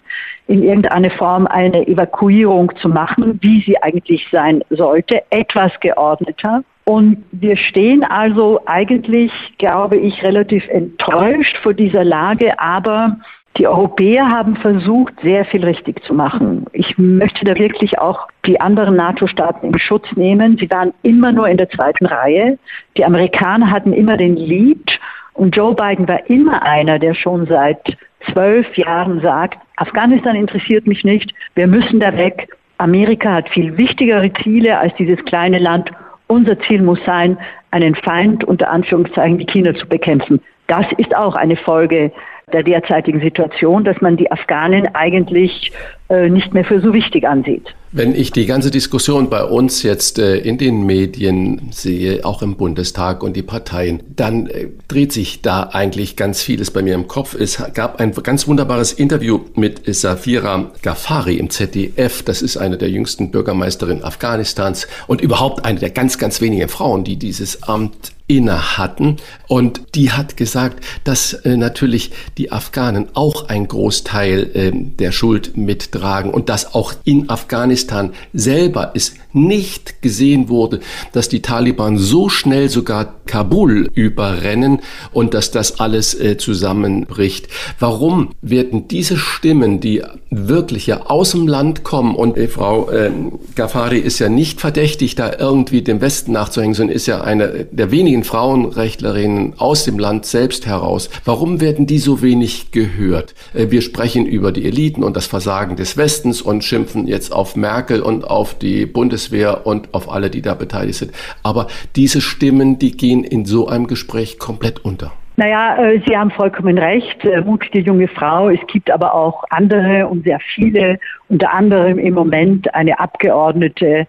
in 0.48 0.64
irgendeiner 0.64 1.12
Form 1.12 1.48
eine 1.48 1.88
Evakuierung 1.88 2.74
zu 2.78 2.90
machen, 2.90 3.40
wie 3.42 3.62
sie 3.62 3.82
eigentlich 3.82 4.28
sein 4.32 4.64
sollte, 4.70 5.24
etwas 5.30 5.72
geordneter. 5.80 6.64
Und 6.86 7.24
wir 7.32 7.58
stehen 7.58 8.04
also 8.04 8.62
eigentlich, 8.66 9.32
glaube 9.58 9.98
ich, 9.98 10.24
relativ 10.24 10.68
enttäuscht 10.70 11.58
vor 11.58 11.74
dieser 11.74 12.06
Lage, 12.06 12.58
aber 12.60 13.18
die 13.58 13.68
Europäer 13.68 14.30
haben 14.30 14.56
versucht, 14.56 15.14
sehr 15.22 15.44
viel 15.46 15.66
richtig 15.66 16.04
zu 16.04 16.14
machen. 16.14 16.66
Ich 16.74 16.98
möchte 16.98 17.44
da 17.44 17.58
wirklich 17.58 17.98
auch 17.98 18.28
die 18.46 18.62
anderen 18.62 18.96
NATO-Staaten 18.96 19.68
in 19.68 19.80
Schutz 19.80 20.06
nehmen. 20.16 20.58
Sie 20.58 20.70
waren 20.70 20.94
immer 21.02 21.32
nur 21.32 21.50
in 21.50 21.58
der 21.58 21.70
zweiten 21.70 22.06
Reihe. 22.06 22.60
Die 22.96 23.04
Amerikaner 23.04 23.72
hatten 23.72 23.94
immer 23.94 24.16
den 24.16 24.36
Lead 24.36 25.00
und 25.38 25.56
Joe 25.56 25.76
Biden 25.76 26.08
war 26.08 26.28
immer 26.30 26.64
einer, 26.64 27.00
der 27.00 27.14
schon 27.14 27.46
seit 27.46 27.98
zwölf 28.32 28.76
Jahren 28.76 29.22
sagt, 29.22 29.60
Afghanistan 29.78 30.36
interessiert 30.36 30.88
mich 30.88 31.04
nicht, 31.04 31.34
wir 31.56 31.68
müssen 31.68 32.00
da 32.00 32.18
weg. 32.18 32.50
Amerika 32.80 33.34
hat 33.34 33.50
viel 33.50 33.78
wichtigere 33.78 34.32
Ziele 34.44 34.78
als 34.78 34.94
dieses 34.96 35.24
kleine 35.26 35.60
Land 35.60 35.92
unser 36.28 36.60
Ziel 36.60 36.82
muss 36.82 37.00
sein, 37.06 37.38
einen 37.72 37.96
Feind 37.96 38.44
unter 38.44 38.70
Anführungszeichen 38.70 39.40
wie 39.40 39.46
China 39.46 39.74
zu 39.74 39.88
bekämpfen. 39.88 40.42
Das 40.68 40.86
ist 40.98 41.16
auch 41.16 41.36
eine 41.36 41.56
Folge 41.56 42.12
der 42.52 42.64
derzeitigen 42.64 43.22
Situation, 43.22 43.84
dass 43.84 44.00
man 44.02 44.18
die 44.18 44.32
Afghanen 44.32 44.94
eigentlich 44.96 45.72
äh, 46.10 46.30
nicht 46.30 46.54
mehr 46.54 46.66
für 46.66 46.82
so 46.82 46.94
wichtig 46.94 47.28
ansieht. 47.28 47.74
Wenn 47.98 48.14
ich 48.14 48.32
die 48.32 48.46
ganze 48.46 48.70
Diskussion 48.70 49.28
bei 49.28 49.44
uns 49.44 49.82
jetzt 49.82 50.20
äh, 50.20 50.38
in 50.38 50.60
den 50.60 50.86
Medien 50.86 51.70
sehe, 51.72 52.24
auch 52.26 52.44
im 52.44 52.56
Bundestag 52.56 53.24
und 53.24 53.36
die 53.36 53.42
Parteien, 53.42 54.04
dann 54.16 54.46
äh, 54.46 54.68
dreht 54.88 55.12
sich 55.12 55.42
da 55.42 55.64
eigentlich 55.64 56.16
ganz 56.16 56.44
vieles 56.44 56.70
bei 56.70 56.84
mir 56.84 56.94
im 56.94 57.08
Kopf. 57.08 57.34
Es 57.34 57.58
gab 57.74 58.00
ein 58.00 58.14
ganz 58.14 58.48
wunderbares 58.48 58.94
Interview 58.94 59.40
mit 59.56 59.82
Safira 59.96 60.70
Ghaffari 60.84 61.38
im 61.38 61.50
ZDF. 61.50 62.22
Das 62.22 62.44
ist 62.44 62.58
eine 62.58 62.78
der 62.78 62.92
jüngsten 62.92 63.32
Bürgermeisterinnen 63.32 64.04
Afghanistans 64.04 64.88
und 65.08 65.20
überhaupt 65.20 65.66
eine 65.66 65.80
der 65.80 65.90
ganz, 65.90 66.20
ganz 66.20 66.40
wenigen 66.40 66.70
Frauen, 66.70 67.04
die 67.04 67.18
dieses 67.18 67.64
Amt 67.64 68.12
inne 68.28 68.78
hatten. 68.78 69.16
Und 69.48 69.96
die 69.96 70.12
hat 70.12 70.36
gesagt, 70.36 70.84
dass 71.06 71.32
äh, 71.34 71.56
natürlich 71.56 72.12
die 72.38 72.52
Afghanen 72.52 73.08
auch 73.14 73.48
ein 73.48 73.68
Großteil 73.68 74.92
der 75.00 75.12
Schuld 75.14 75.56
mittragen 75.56 76.32
und 76.32 76.50
dass 76.50 76.76
auch 76.76 76.94
in 77.06 77.30
Afghanistan 77.30 77.87
selber 78.34 78.92
es 78.96 79.14
nicht 79.34 80.02
gesehen 80.02 80.50
wurde, 80.50 80.80
dass 81.12 81.30
die 81.30 81.42
Taliban 81.42 81.98
so 81.98 82.30
schnell 82.30 82.70
sogar 82.70 83.16
Kabul 83.26 83.90
überrennen 83.94 84.80
und 85.12 85.34
dass 85.34 85.52
das 85.52 85.80
alles 85.80 86.20
äh, 86.20 86.38
zusammenbricht. 86.38 87.48
Warum 87.80 88.30
werden 88.42 88.88
diese 88.88 89.18
Stimmen, 89.18 89.80
die 89.80 90.02
wirklich 90.30 90.88
ja 90.88 91.06
aus 91.06 91.32
dem 91.32 91.48
Land 91.48 91.84
kommen 91.84 92.16
und 92.16 92.38
äh, 92.38 92.48
Frau 92.48 92.90
äh, 92.90 93.12
Ghaffari 93.56 94.00
ist 94.00 94.20
ja 94.20 94.30
nicht 94.30 94.60
verdächtig, 94.60 95.16
da 95.16 95.32
irgendwie 95.38 95.82
dem 95.82 96.02
Westen 96.02 96.32
nachzuhängen, 96.32 96.74
sondern 96.74 96.96
ist 96.96 97.06
ja 97.06 97.22
eine 97.22 97.68
der 97.72 97.92
wenigen 97.92 98.24
Frauenrechtlerinnen 98.24 99.54
aus 99.58 99.84
dem 99.86 100.00
Land 100.00 100.26
selbst 100.26 100.66
heraus. 100.66 101.10
Warum 101.26 101.62
werden 101.62 101.86
die 101.86 102.00
so 102.00 102.22
wenig 102.22 102.72
gehört? 102.72 103.36
Äh, 103.54 103.70
wir 103.70 103.82
sprechen 103.82 104.26
über 104.26 104.52
die 104.52 104.66
Eliten 104.66 105.04
und 105.04 105.16
das 105.16 105.28
Versagen 105.28 105.76
des 105.76 105.98
Westens 105.98 106.42
und 106.42 106.64
schimpfen 106.64 107.08
jetzt 107.08 107.32
auf 107.32 107.56
Merkel 107.68 108.02
und 108.02 108.24
auf 108.24 108.58
die 108.58 108.86
Bundeswehr 108.86 109.68
und 109.68 109.94
auf 109.94 110.10
alle, 110.10 110.30
die 110.30 110.42
da 110.42 110.54
beteiligt 110.54 111.00
sind. 111.00 111.12
Aber 111.44 111.68
diese 111.98 112.22
Stimmen, 112.22 112.80
die 112.80 112.96
gehen 112.96 113.26
in 113.26 113.46
so 113.46 113.68
einem 113.68 113.88
Gespräch 113.88 114.40
komplett 114.40 114.86
unter. 114.86 115.12
Naja, 115.36 115.78
äh, 115.78 116.00
Sie 116.08 116.18
haben 116.18 116.32
vollkommen 116.32 116.78
recht. 116.78 117.26
Äh, 117.26 117.42
mutige 117.42 117.80
junge 117.80 118.08
Frau. 118.08 118.50
Es 118.50 118.66
gibt 118.68 118.90
aber 118.90 119.14
auch 119.14 119.44
andere 119.50 120.08
und 120.08 120.24
sehr 120.24 120.40
viele, 120.56 120.98
unter 121.28 121.54
anderem 121.54 122.00
im 122.00 122.14
Moment 122.14 122.74
eine 122.74 122.98
Abgeordnete, 123.00 124.08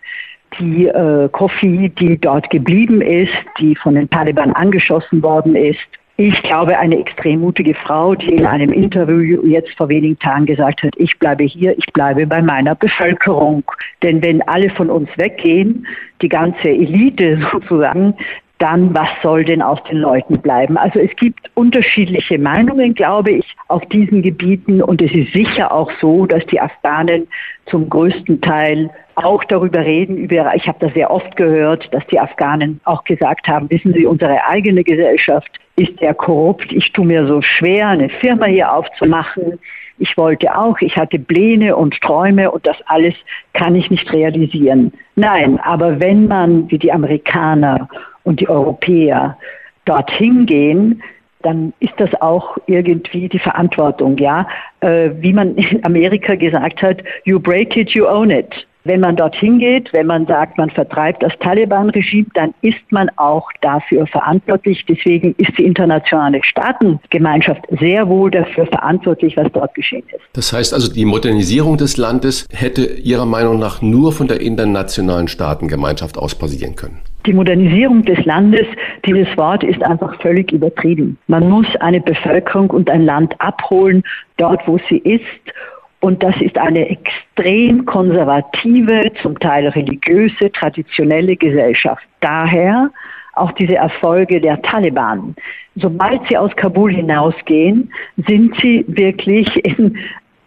die 0.58 0.86
äh, 0.86 1.28
Kofi, 1.30 1.90
die 1.98 2.16
dort 2.16 2.48
geblieben 2.50 3.02
ist, 3.02 3.34
die 3.58 3.74
von 3.74 3.96
den 3.96 4.08
Taliban 4.08 4.52
angeschossen 4.52 5.20
worden 5.22 5.56
ist. 5.56 5.90
Ich 6.20 6.42
glaube, 6.42 6.76
eine 6.76 6.98
extrem 6.98 7.38
mutige 7.38 7.74
Frau, 7.74 8.16
die 8.16 8.34
in 8.34 8.44
einem 8.44 8.72
Interview 8.72 9.46
jetzt 9.46 9.72
vor 9.76 9.88
wenigen 9.88 10.18
Tagen 10.18 10.46
gesagt 10.46 10.82
hat, 10.82 10.92
ich 10.96 11.16
bleibe 11.20 11.44
hier, 11.44 11.78
ich 11.78 11.86
bleibe 11.92 12.26
bei 12.26 12.42
meiner 12.42 12.74
Bevölkerung. 12.74 13.62
Denn 14.02 14.20
wenn 14.20 14.42
alle 14.42 14.68
von 14.70 14.90
uns 14.90 15.08
weggehen, 15.16 15.86
die 16.20 16.28
ganze 16.28 16.70
Elite 16.70 17.38
sozusagen, 17.52 18.14
dann 18.58 18.94
was 18.94 19.08
soll 19.22 19.44
denn 19.44 19.62
aus 19.62 19.82
den 19.84 19.98
Leuten 19.98 20.40
bleiben? 20.40 20.76
Also 20.76 20.98
es 20.98 21.14
gibt 21.16 21.50
unterschiedliche 21.54 22.38
Meinungen, 22.38 22.94
glaube 22.94 23.30
ich, 23.32 23.56
auf 23.68 23.84
diesen 23.86 24.22
Gebieten 24.22 24.82
und 24.82 25.00
es 25.00 25.12
ist 25.12 25.32
sicher 25.32 25.72
auch 25.72 25.90
so, 26.00 26.26
dass 26.26 26.44
die 26.46 26.60
Afghanen 26.60 27.28
zum 27.66 27.88
größten 27.88 28.40
Teil 28.40 28.90
auch 29.14 29.44
darüber 29.44 29.80
reden, 29.80 30.16
über, 30.16 30.54
ich 30.54 30.66
habe 30.68 30.78
das 30.80 30.94
sehr 30.94 31.10
oft 31.10 31.36
gehört, 31.36 31.92
dass 31.92 32.06
die 32.06 32.20
Afghanen 32.20 32.80
auch 32.84 33.04
gesagt 33.04 33.48
haben, 33.48 33.70
wissen 33.70 33.92
Sie, 33.92 34.06
unsere 34.06 34.44
eigene 34.46 34.84
Gesellschaft 34.84 35.58
ist 35.76 35.98
sehr 35.98 36.14
korrupt. 36.14 36.72
Ich 36.72 36.92
tue 36.92 37.06
mir 37.06 37.26
so 37.26 37.42
schwer, 37.42 37.88
eine 37.88 38.08
Firma 38.08 38.46
hier 38.46 38.72
aufzumachen. 38.72 39.58
Ich 39.98 40.16
wollte 40.16 40.56
auch, 40.56 40.80
ich 40.80 40.96
hatte 40.96 41.18
Pläne 41.18 41.74
und 41.74 42.00
Träume 42.00 42.50
und 42.50 42.66
das 42.66 42.76
alles 42.86 43.14
kann 43.52 43.74
ich 43.74 43.90
nicht 43.90 44.12
realisieren. 44.12 44.92
Nein, 45.16 45.58
aber 45.60 45.98
wenn 46.00 46.28
man 46.28 46.70
wie 46.70 46.78
die 46.78 46.92
Amerikaner 46.92 47.88
und 48.28 48.40
die 48.40 48.48
Europäer 48.48 49.38
dorthin 49.86 50.44
gehen, 50.44 51.02
dann 51.42 51.72
ist 51.80 51.94
das 51.96 52.10
auch 52.20 52.58
irgendwie 52.66 53.28
die 53.28 53.38
Verantwortung, 53.38 54.18
ja. 54.18 54.46
Äh, 54.80 55.10
wie 55.20 55.32
man 55.32 55.56
in 55.56 55.82
Amerika 55.84 56.34
gesagt 56.34 56.82
hat, 56.82 56.98
you 57.24 57.40
break 57.40 57.74
it, 57.76 57.90
you 57.90 58.06
own 58.06 58.30
it. 58.30 58.66
Wenn 58.84 59.00
man 59.00 59.16
dorthin 59.16 59.58
geht, 59.58 59.92
wenn 59.92 60.06
man 60.06 60.26
sagt, 60.26 60.58
man 60.58 60.70
vertreibt 60.70 61.22
das 61.22 61.32
Taliban-Regime, 61.40 62.26
dann 62.34 62.54
ist 62.60 62.80
man 62.90 63.10
auch 63.16 63.48
dafür 63.60 64.06
verantwortlich. 64.06 64.84
Deswegen 64.86 65.34
ist 65.38 65.56
die 65.58 65.64
internationale 65.64 66.42
Staatengemeinschaft 66.42 67.62
sehr 67.80 68.08
wohl 68.08 68.30
dafür 68.30 68.66
verantwortlich, 68.66 69.36
was 69.36 69.50
dort 69.52 69.74
geschehen 69.74 70.04
ist. 70.08 70.22
Das 70.34 70.52
heißt 70.52 70.74
also, 70.74 70.92
die 70.92 71.04
Modernisierung 71.04 71.76
des 71.76 71.96
Landes 71.96 72.46
hätte 72.52 72.82
Ihrer 72.84 73.26
Meinung 73.26 73.58
nach 73.58 73.80
nur 73.80 74.12
von 74.12 74.28
der 74.28 74.40
internationalen 74.40 75.28
Staatengemeinschaft 75.28 76.18
aus 76.18 76.34
passieren 76.34 76.76
können? 76.76 77.00
Die 77.28 77.34
Modernisierung 77.34 78.06
des 78.06 78.24
Landes, 78.24 78.66
dieses 79.04 79.28
Wort 79.36 79.62
ist 79.62 79.82
einfach 79.82 80.18
völlig 80.22 80.50
übertrieben. 80.50 81.18
Man 81.26 81.46
muss 81.50 81.66
eine 81.76 82.00
Bevölkerung 82.00 82.70
und 82.70 82.88
ein 82.88 83.02
Land 83.02 83.38
abholen, 83.38 84.02
dort 84.38 84.66
wo 84.66 84.78
sie 84.88 84.96
ist 84.96 85.52
und 86.00 86.22
das 86.22 86.34
ist 86.40 86.56
eine 86.56 86.88
extrem 86.88 87.84
konservative, 87.84 89.12
zum 89.20 89.38
Teil 89.40 89.68
religiöse, 89.68 90.50
traditionelle 90.52 91.36
Gesellschaft. 91.36 92.02
Daher 92.20 92.90
auch 93.34 93.52
diese 93.52 93.76
Erfolge 93.76 94.40
der 94.40 94.62
Taliban. 94.62 95.36
Sobald 95.76 96.26
sie 96.30 96.38
aus 96.38 96.56
Kabul 96.56 96.94
hinausgehen, 96.94 97.92
sind 98.26 98.56
sie 98.62 98.86
wirklich 98.88 99.54
in 99.66 99.98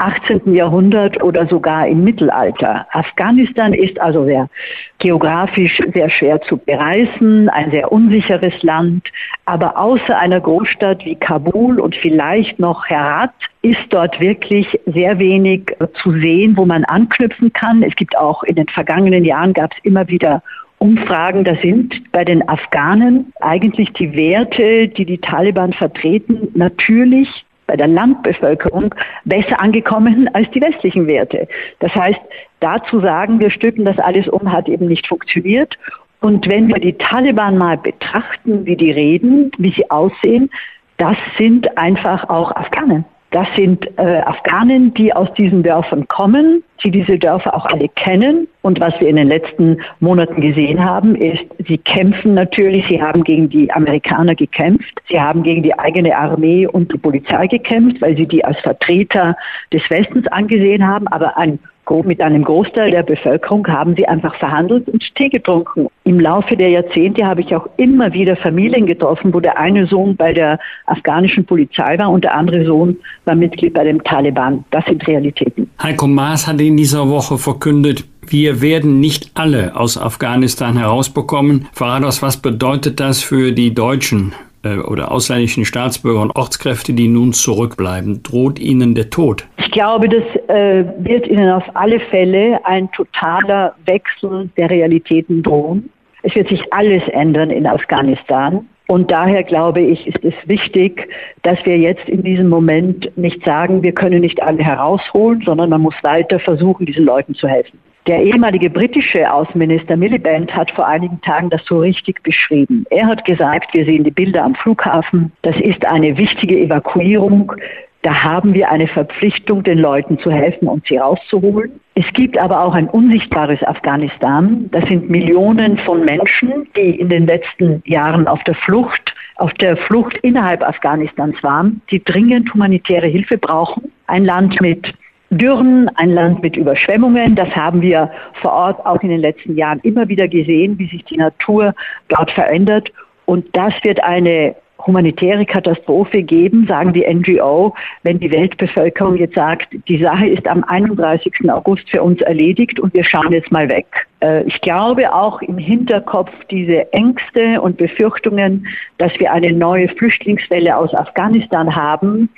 18. 0.01 0.55
Jahrhundert 0.55 1.22
oder 1.22 1.46
sogar 1.46 1.88
im 1.88 2.03
Mittelalter. 2.03 2.88
Afghanistan 2.91 3.72
ist 3.72 4.01
also 4.01 4.25
sehr 4.25 4.50
geografisch 4.98 5.79
sehr 5.93 6.10
schwer 6.10 6.41
zu 6.41 6.58
bereisen, 6.58 7.50
ein 7.50 7.70
sehr 7.70 7.91
unsicheres 7.91 8.63
Land, 8.63 9.08
aber 9.46 9.77
außer 9.77 10.17
einer 10.17 10.41
Großstadt 10.41 11.05
wie 11.05 11.15
Kabul 11.15 11.79
und 11.79 11.96
vielleicht 11.96 12.58
noch 12.58 12.88
Herat 12.88 13.31
ist 13.62 13.81
dort 13.91 14.20
wirklich 14.20 14.67
sehr 14.88 15.20
wenig 15.20 15.72
zu 16.01 16.12
sehen, 16.13 16.58
wo 16.58 16.65
man 16.65 16.84
anknüpfen 16.86 17.53
kann. 17.53 17.84
Es 17.84 17.96
gibt 17.96 18.17
auch 18.17 18.41
in 18.43 18.55
den 18.55 18.67
vergangenen 18.70 19.24
Jahren 19.24 19.53
gab 19.53 19.72
es 19.72 19.84
immer 19.84 20.08
wieder 20.08 20.41
Umfragen, 20.79 21.43
da 21.43 21.53
sind 21.62 22.12
bei 22.12 22.25
den 22.25 22.50
Afghanen 22.50 23.31
eigentlich 23.39 23.93
die 23.93 24.15
Werte, 24.15 24.88
die 24.88 25.05
die 25.05 25.20
Taliban 25.20 25.74
vertreten, 25.74 26.48
natürlich 26.55 27.46
bei 27.71 27.77
der 27.77 27.87
Landbevölkerung 27.87 28.93
besser 29.23 29.61
angekommen 29.61 30.29
als 30.33 30.51
die 30.51 30.59
westlichen 30.59 31.07
Werte. 31.07 31.47
Das 31.79 31.95
heißt, 31.95 32.19
dazu 32.59 32.99
sagen, 32.99 33.39
wir 33.39 33.49
stücken 33.49 33.85
das 33.85 33.97
alles 33.97 34.27
um, 34.27 34.51
hat 34.51 34.67
eben 34.67 34.87
nicht 34.87 35.07
funktioniert. 35.07 35.79
Und 36.19 36.51
wenn 36.51 36.67
wir 36.67 36.81
die 36.81 36.97
Taliban 36.97 37.57
mal 37.57 37.77
betrachten, 37.77 38.65
wie 38.65 38.75
die 38.75 38.91
reden, 38.91 39.53
wie 39.57 39.71
sie 39.71 39.89
aussehen, 39.89 40.49
das 40.97 41.15
sind 41.37 41.77
einfach 41.77 42.29
auch 42.29 42.53
Afghanen. 42.57 43.05
Das 43.31 43.47
sind 43.55 43.88
äh, 43.97 44.19
Afghanen, 44.25 44.93
die 44.93 45.13
aus 45.13 45.33
diesen 45.35 45.63
Dörfern 45.63 46.05
kommen, 46.09 46.63
die 46.83 46.91
diese 46.91 47.17
Dörfer 47.17 47.55
auch 47.55 47.65
alle 47.65 47.88
kennen. 47.88 48.47
Und 48.61 48.81
was 48.81 48.93
wir 49.00 49.07
in 49.07 49.15
den 49.15 49.29
letzten 49.29 49.77
Monaten 50.01 50.41
gesehen 50.41 50.83
haben, 50.83 51.15
ist, 51.15 51.45
sie 51.65 51.77
kämpfen 51.77 52.33
natürlich, 52.33 52.85
sie 52.89 53.01
haben 53.01 53.23
gegen 53.23 53.50
die 53.50 53.71
Amerikaner 53.71 54.35
gekämpft, 54.35 55.01
sie 55.09 55.19
haben 55.19 55.43
gegen 55.43 55.63
die 55.63 55.77
eigene 55.79 56.15
Armee 56.15 56.67
und 56.67 56.93
die 56.93 56.97
Polizei 56.97 57.47
gekämpft, 57.47 58.01
weil 58.01 58.17
sie 58.17 58.27
die 58.27 58.43
als 58.43 58.59
Vertreter 58.59 59.38
des 59.71 59.81
Westens 59.89 60.27
angesehen 60.27 60.85
haben. 60.85 61.07
Aber 61.07 61.38
ein 61.38 61.57
mit 62.03 62.21
einem 62.21 62.43
Großteil 62.43 62.91
der 62.91 63.03
Bevölkerung 63.03 63.67
haben 63.67 63.95
sie 63.95 64.07
einfach 64.07 64.36
verhandelt 64.36 64.88
und 64.88 65.03
Tee 65.15 65.29
getrunken. 65.29 65.88
Im 66.03 66.19
Laufe 66.19 66.55
der 66.55 66.69
Jahrzehnte 66.69 67.25
habe 67.25 67.41
ich 67.41 67.55
auch 67.55 67.67
immer 67.77 68.13
wieder 68.13 68.36
Familien 68.36 68.86
getroffen, 68.86 69.33
wo 69.33 69.39
der 69.39 69.57
eine 69.57 69.86
Sohn 69.86 70.15
bei 70.15 70.33
der 70.33 70.60
afghanischen 70.86 71.45
Polizei 71.45 71.98
war 72.00 72.10
und 72.10 72.24
der 72.24 72.33
andere 72.33 72.65
Sohn 72.65 72.98
war 73.25 73.36
Mitglied 73.36 73.74
bei 73.74 73.83
dem 73.83 74.03
Taliban. 74.03 74.63
Das 74.71 74.86
sind 74.86 75.05
Realitäten. 75.07 75.69
Heiko 75.81 76.07
Maas 76.07 76.48
hat 76.48 76.60
in 76.62 76.77
dieser 76.77 77.10
Woche 77.10 77.38
verkündet, 77.38 78.05
wir 78.27 78.62
werden 78.62 79.00
nicht 79.00 79.31
alle 79.33 79.75
aus 79.75 79.98
Afghanistan 79.98 80.77
herausbekommen. 80.77 81.67
Farados, 81.74 82.21
was 82.21 82.38
bedeutet 82.38 83.00
das 83.00 83.21
für 83.21 83.51
die 83.51 83.74
Deutschen? 83.74 84.33
Äh, 84.63 84.77
oder 84.77 85.12
ausländischen 85.12 85.65
Staatsbürger 85.65 86.22
und 86.22 86.36
Ortskräfte, 86.36 86.94
die 86.94 87.08
nun 87.08 87.34
zurückbleiben? 87.34 88.22
Droht 88.22 88.60
ihnen 88.60 88.94
der 88.94 89.10
Tod? 89.10 89.48
Ich 89.58 89.72
glaube, 89.72 90.08
das 90.08 90.24
äh, 90.50 90.86
wird 91.00 91.27
ihnen 91.27 91.50
auf 91.50 91.63
alle 91.74 92.00
Fälle 92.00 92.60
ein 92.65 92.91
totaler 92.91 93.74
Wechsel 93.86 94.50
der 94.58 94.70
Realitäten 94.70 95.41
drohen. 95.41 95.89
Es 96.24 96.36
wird 96.36 96.50
sich 96.50 96.72
alles 96.72 97.01
ändern 97.10 97.50
in 97.50 97.65
Afghanistan. 97.65 98.68
Und 98.88 99.10
daher 99.10 99.44
glaube 99.44 99.82
ich, 99.82 100.06
ist 100.06 100.24
es 100.24 100.34
wichtig, 100.46 101.08
dass 101.44 101.58
wir 101.65 101.77
jetzt 101.77 102.08
in 102.10 102.24
diesem 102.24 102.50
Moment 102.50 103.10
nicht 103.18 103.44
sagen, 103.46 103.82
wir 103.82 103.94
können 103.94 104.22
nicht 104.22 104.44
alle 104.44 104.62
herausholen, 104.62 105.41
sondern 105.46 105.70
man 105.70 105.82
muss 105.82 105.96
weiter 106.03 106.39
versuchen, 106.39 106.86
diesen 106.86 107.06
Leuten 107.06 107.34
zu 107.34 107.48
helfen. 107.48 107.80
Der 108.08 108.24
ehemalige 108.24 108.70
britische 108.70 109.31
Außenminister 109.31 109.96
Miliband 109.96 110.55
hat 110.55 110.72
vor 110.72 110.88
einigen 110.88 111.22
Tagen 111.22 111.51
das 111.51 111.63
so 111.65 111.79
richtig 111.79 112.24
beschrieben. 112.24 112.84
Er 112.89 113.05
hat 113.05 113.25
gesagt, 113.25 113.75
wir 113.75 113.86
sehen 113.86 114.03
die 114.03 114.12
Bilder 114.12 114.43
am 114.43 114.55
Flughafen, 114.55 115.31
das 115.43 115.55
ist 115.60 115.86
eine 115.86 116.17
wichtige 116.17 116.58
Evakuierung. 116.58 117.53
Da 118.01 118.24
haben 118.24 118.55
wir 118.55 118.72
eine 118.72 118.88
Verpflichtung, 118.88 119.63
den 119.63 119.77
Leuten 119.77 120.17
zu 120.17 120.31
helfen 120.31 120.67
und 120.67 120.88
sie 120.88 120.98
rauszuholen. 120.98 121.79
Es 121.93 122.05
gibt 122.13 122.39
aber 122.39 122.63
auch 122.63 122.74
ein 122.74 122.89
unsichtbares 122.89 123.62
Afghanistan. 123.62 124.67
Das 124.72 124.84
sind 124.89 125.08
Millionen 125.12 125.77
von 125.77 126.03
Menschen, 126.03 126.67
die 126.75 127.00
in 127.00 127.10
den 127.10 127.27
letzten 127.27 127.84
Jahren 127.86 128.27
auf 128.27 128.43
der 128.46 128.55
Flucht, 128.55 129.13
auf 129.36 129.53
der 129.55 129.77
Flucht 129.77 130.17
innerhalb 130.24 130.63
Afghanistans 130.63 131.36
waren, 131.43 131.81
die 131.91 132.03
dringend 132.03 132.51
humanitäre 132.51 133.05
Hilfe 133.08 133.38
brauchen. 133.38 133.91
Ein 134.08 134.25
Land 134.25 134.60
mit 134.62 134.91
Dürren, 135.31 135.89
ein 135.95 136.11
Land 136.11 136.43
mit 136.43 136.57
Überschwemmungen. 136.57 137.35
Das 137.35 137.50
haben 137.55 137.81
wir 137.81 138.11
vor 138.41 138.51
Ort 138.51 138.85
auch 138.85 139.01
in 139.01 139.09
den 139.09 139.21
letzten 139.21 139.55
Jahren 139.55 139.79
immer 139.83 140.07
wieder 140.09 140.27
gesehen, 140.27 140.77
wie 140.77 140.88
sich 140.88 141.05
die 141.05 141.17
Natur 141.17 141.73
dort 142.09 142.31
verändert. 142.31 142.91
Und 143.25 143.45
das 143.55 143.73
wird 143.83 144.03
eine 144.03 144.55
humanitäre 144.85 145.45
Katastrophe 145.45 146.23
geben, 146.23 146.65
sagen 146.67 146.91
die 146.91 147.05
NGO, 147.07 147.73
wenn 148.03 148.19
die 148.19 148.31
Weltbevölkerung 148.31 149.15
jetzt 149.15 149.35
sagt, 149.35 149.69
die 149.88 150.01
Sache 150.01 150.27
ist 150.27 150.47
am 150.47 150.63
31. 150.63 151.33
August 151.50 151.89
für 151.89 152.01
uns 152.01 152.21
erledigt 152.21 152.79
und 152.79 152.93
wir 152.93 153.03
schauen 153.03 153.31
jetzt 153.31 153.51
mal 153.51 153.69
weg. 153.69 153.85
Äh, 154.21 154.43
ich 154.43 154.59
glaube 154.61 155.13
auch 155.13 155.41
im 155.41 155.57
Hinterkopf 155.57 156.31
diese 156.50 156.91
Ängste 156.93 157.61
und 157.61 157.77
Befürchtungen, 157.77 158.67
dass 158.97 159.17
wir 159.19 159.31
eine 159.31 159.53
neue 159.53 159.88
Flüchtlingswelle 159.89 160.75
aus 160.75 160.93
Afghanistan 160.93 161.75
haben, 161.75 162.29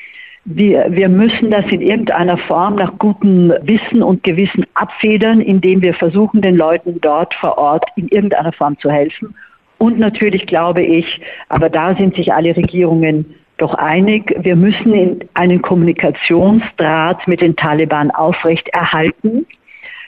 wir, 0.45 0.88
wir 0.89 1.09
müssen 1.09 1.51
das 1.51 1.65
in 1.71 1.81
irgendeiner 1.81 2.38
Form 2.38 2.75
nach 2.75 2.97
gutem 2.97 3.53
Wissen 3.62 4.03
und 4.03 4.23
Gewissen 4.23 4.65
abfedern, 4.73 5.39
indem 5.39 5.81
wir 5.81 5.93
versuchen, 5.93 6.41
den 6.41 6.57
Leuten 6.57 7.00
dort 7.00 7.33
vor 7.35 7.57
Ort 7.57 7.85
in 7.95 8.07
irgendeiner 8.09 8.51
Form 8.51 8.77
zu 8.79 8.91
helfen. 8.91 9.35
Und 9.77 10.00
natürlich 10.00 10.45
glaube 10.45 10.81
ich, 10.83 11.21
aber 11.50 11.69
da 11.69 11.95
sind 11.95 12.15
sich 12.15 12.33
alle 12.33 12.55
Regierungen 12.55 13.35
doch 13.57 13.73
einig, 13.75 14.35
wir 14.39 14.55
müssen 14.55 15.19
einen 15.35 15.62
Kommunikationsdraht 15.62 17.27
mit 17.27 17.41
den 17.41 17.55
Taliban 17.55 18.12
aufrechterhalten. 18.12 19.45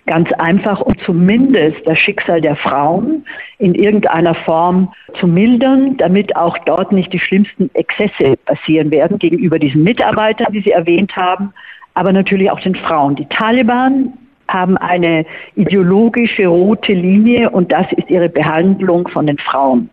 Ganz 0.07 0.31
einfach, 0.33 0.81
um 0.81 0.95
zumindest 0.99 1.77
das 1.85 1.97
Schicksal 1.97 2.39
der 2.39 2.55
Frauen 2.55 3.25
in 3.57 3.73
irgendeiner 3.73 4.35
Form 4.35 4.93
zu 5.19 5.27
mildern, 5.27 5.97
damit 5.97 6.35
auch 6.35 6.57
dort 6.59 6.91
nicht 6.91 7.11
die 7.11 7.19
schlimmsten 7.19 7.71
Exzesse 7.73 8.37
passieren 8.45 8.91
werden 8.91 9.17
gegenüber 9.17 9.57
diesen 9.57 9.83
Mitarbeitern, 9.83 10.53
die 10.53 10.61
Sie 10.61 10.71
erwähnt 10.71 11.15
haben, 11.15 11.53
aber 11.95 12.13
natürlich 12.13 12.51
auch 12.51 12.59
den 12.59 12.75
Frauen. 12.75 13.15
Die 13.15 13.25
Taliban 13.25 14.13
haben 14.47 14.77
eine 14.77 15.25
ideologische 15.55 16.45
rote 16.45 16.93
Linie 16.93 17.49
und 17.49 17.71
das 17.71 17.91
ist 17.93 18.09
ihre 18.09 18.29
Behandlung 18.29 19.07
von 19.07 19.25
den 19.25 19.39
Frauen. 19.39 19.89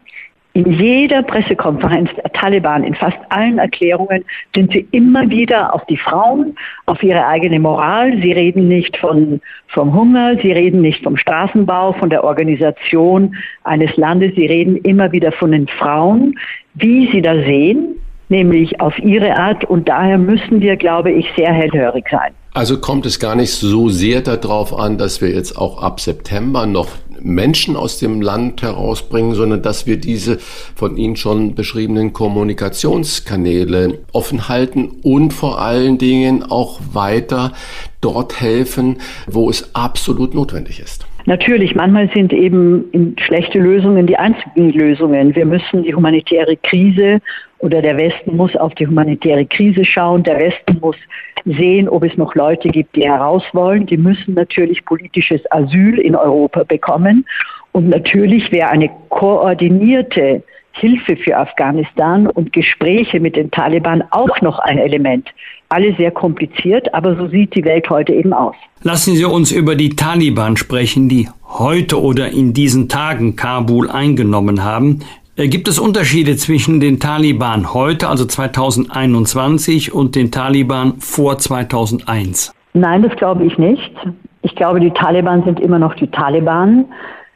In 0.54 0.70
jeder 0.70 1.22
Pressekonferenz 1.22 2.10
der 2.14 2.30
Taliban, 2.32 2.84
in 2.84 2.94
fast 2.94 3.16
allen 3.30 3.58
Erklärungen, 3.58 4.22
sind 4.54 4.70
sie 4.72 4.86
immer 4.90 5.28
wieder 5.30 5.74
auf 5.74 5.84
die 5.86 5.96
Frauen, 5.96 6.54
auf 6.84 7.02
ihre 7.02 7.26
eigene 7.26 7.58
Moral. 7.58 8.20
Sie 8.20 8.32
reden 8.32 8.68
nicht 8.68 8.98
von, 8.98 9.40
vom 9.68 9.94
Hunger, 9.94 10.36
sie 10.42 10.52
reden 10.52 10.82
nicht 10.82 11.02
vom 11.02 11.16
Straßenbau, 11.16 11.94
von 11.94 12.10
der 12.10 12.22
Organisation 12.22 13.34
eines 13.64 13.96
Landes. 13.96 14.34
Sie 14.34 14.44
reden 14.44 14.76
immer 14.76 15.10
wieder 15.12 15.32
von 15.32 15.52
den 15.52 15.68
Frauen, 15.68 16.38
wie 16.74 17.10
sie 17.10 17.22
da 17.22 17.34
sehen, 17.34 17.96
nämlich 18.32 18.80
auf 18.80 18.98
ihre 18.98 19.36
Art. 19.36 19.64
Und 19.64 19.88
daher 19.88 20.18
müssen 20.18 20.60
wir, 20.60 20.76
glaube 20.76 21.12
ich, 21.12 21.26
sehr 21.36 21.52
hellhörig 21.52 22.06
sein. 22.10 22.32
Also 22.54 22.78
kommt 22.80 23.06
es 23.06 23.20
gar 23.20 23.36
nicht 23.36 23.52
so 23.52 23.88
sehr 23.88 24.20
darauf 24.20 24.76
an, 24.76 24.98
dass 24.98 25.20
wir 25.20 25.30
jetzt 25.30 25.56
auch 25.56 25.80
ab 25.82 26.00
September 26.00 26.66
noch 26.66 26.88
Menschen 27.20 27.76
aus 27.76 27.98
dem 27.98 28.20
Land 28.20 28.62
herausbringen, 28.62 29.34
sondern 29.34 29.62
dass 29.62 29.86
wir 29.86 29.96
diese 29.96 30.38
von 30.38 30.96
Ihnen 30.96 31.16
schon 31.16 31.54
beschriebenen 31.54 32.12
Kommunikationskanäle 32.12 34.00
offen 34.12 34.48
halten 34.48 34.90
und 35.02 35.32
vor 35.32 35.60
allen 35.60 35.98
Dingen 35.98 36.42
auch 36.42 36.80
weiter 36.92 37.52
dort 38.00 38.40
helfen, 38.40 38.98
wo 39.28 39.48
es 39.48 39.74
absolut 39.74 40.34
notwendig 40.34 40.80
ist. 40.80 41.06
Natürlich, 41.24 41.76
manchmal 41.76 42.10
sind 42.12 42.32
eben 42.32 43.14
schlechte 43.18 43.60
Lösungen 43.60 44.08
die 44.08 44.16
einzigen 44.16 44.70
Lösungen. 44.70 45.36
Wir 45.36 45.46
müssen 45.46 45.84
die 45.84 45.94
humanitäre 45.94 46.56
Krise 46.56 47.20
oder 47.62 47.80
der 47.80 47.96
Westen 47.96 48.36
muss 48.36 48.54
auf 48.56 48.74
die 48.74 48.86
humanitäre 48.86 49.46
Krise 49.46 49.84
schauen. 49.84 50.24
Der 50.24 50.38
Westen 50.38 50.78
muss 50.80 50.96
sehen, 51.44 51.88
ob 51.88 52.02
es 52.02 52.16
noch 52.16 52.34
Leute 52.34 52.68
gibt, 52.68 52.96
die 52.96 53.04
heraus 53.04 53.44
wollen. 53.52 53.86
Die 53.86 53.96
müssen 53.96 54.34
natürlich 54.34 54.84
politisches 54.84 55.40
Asyl 55.50 55.98
in 55.98 56.16
Europa 56.16 56.64
bekommen. 56.64 57.24
Und 57.70 57.88
natürlich 57.88 58.50
wäre 58.50 58.68
eine 58.68 58.90
koordinierte 59.08 60.42
Hilfe 60.72 61.16
für 61.16 61.36
Afghanistan 61.36 62.26
und 62.26 62.52
Gespräche 62.52 63.20
mit 63.20 63.36
den 63.36 63.50
Taliban 63.50 64.02
auch 64.10 64.40
noch 64.40 64.58
ein 64.58 64.78
Element. 64.78 65.28
Alle 65.68 65.94
sehr 65.96 66.10
kompliziert, 66.10 66.92
aber 66.92 67.14
so 67.14 67.28
sieht 67.28 67.54
die 67.54 67.64
Welt 67.64 67.88
heute 67.88 68.12
eben 68.12 68.32
aus. 68.32 68.56
Lassen 68.82 69.14
Sie 69.14 69.24
uns 69.24 69.52
über 69.52 69.76
die 69.76 69.90
Taliban 69.90 70.56
sprechen, 70.56 71.08
die 71.08 71.28
heute 71.46 72.00
oder 72.00 72.30
in 72.30 72.52
diesen 72.54 72.88
Tagen 72.88 73.36
Kabul 73.36 73.88
eingenommen 73.90 74.64
haben. 74.64 75.00
Äh, 75.34 75.48
gibt 75.48 75.66
es 75.66 75.78
Unterschiede 75.78 76.36
zwischen 76.36 76.78
den 76.78 77.00
Taliban 77.00 77.72
heute, 77.72 78.08
also 78.08 78.26
2021, 78.26 79.94
und 79.94 80.14
den 80.14 80.30
Taliban 80.30 80.96
vor 80.98 81.38
2001? 81.38 82.52
Nein, 82.74 83.02
das 83.02 83.16
glaube 83.16 83.44
ich 83.44 83.56
nicht. 83.56 83.94
Ich 84.42 84.54
glaube, 84.56 84.80
die 84.80 84.90
Taliban 84.90 85.42
sind 85.44 85.58
immer 85.58 85.78
noch 85.78 85.94
die 85.94 86.08
Taliban. 86.08 86.84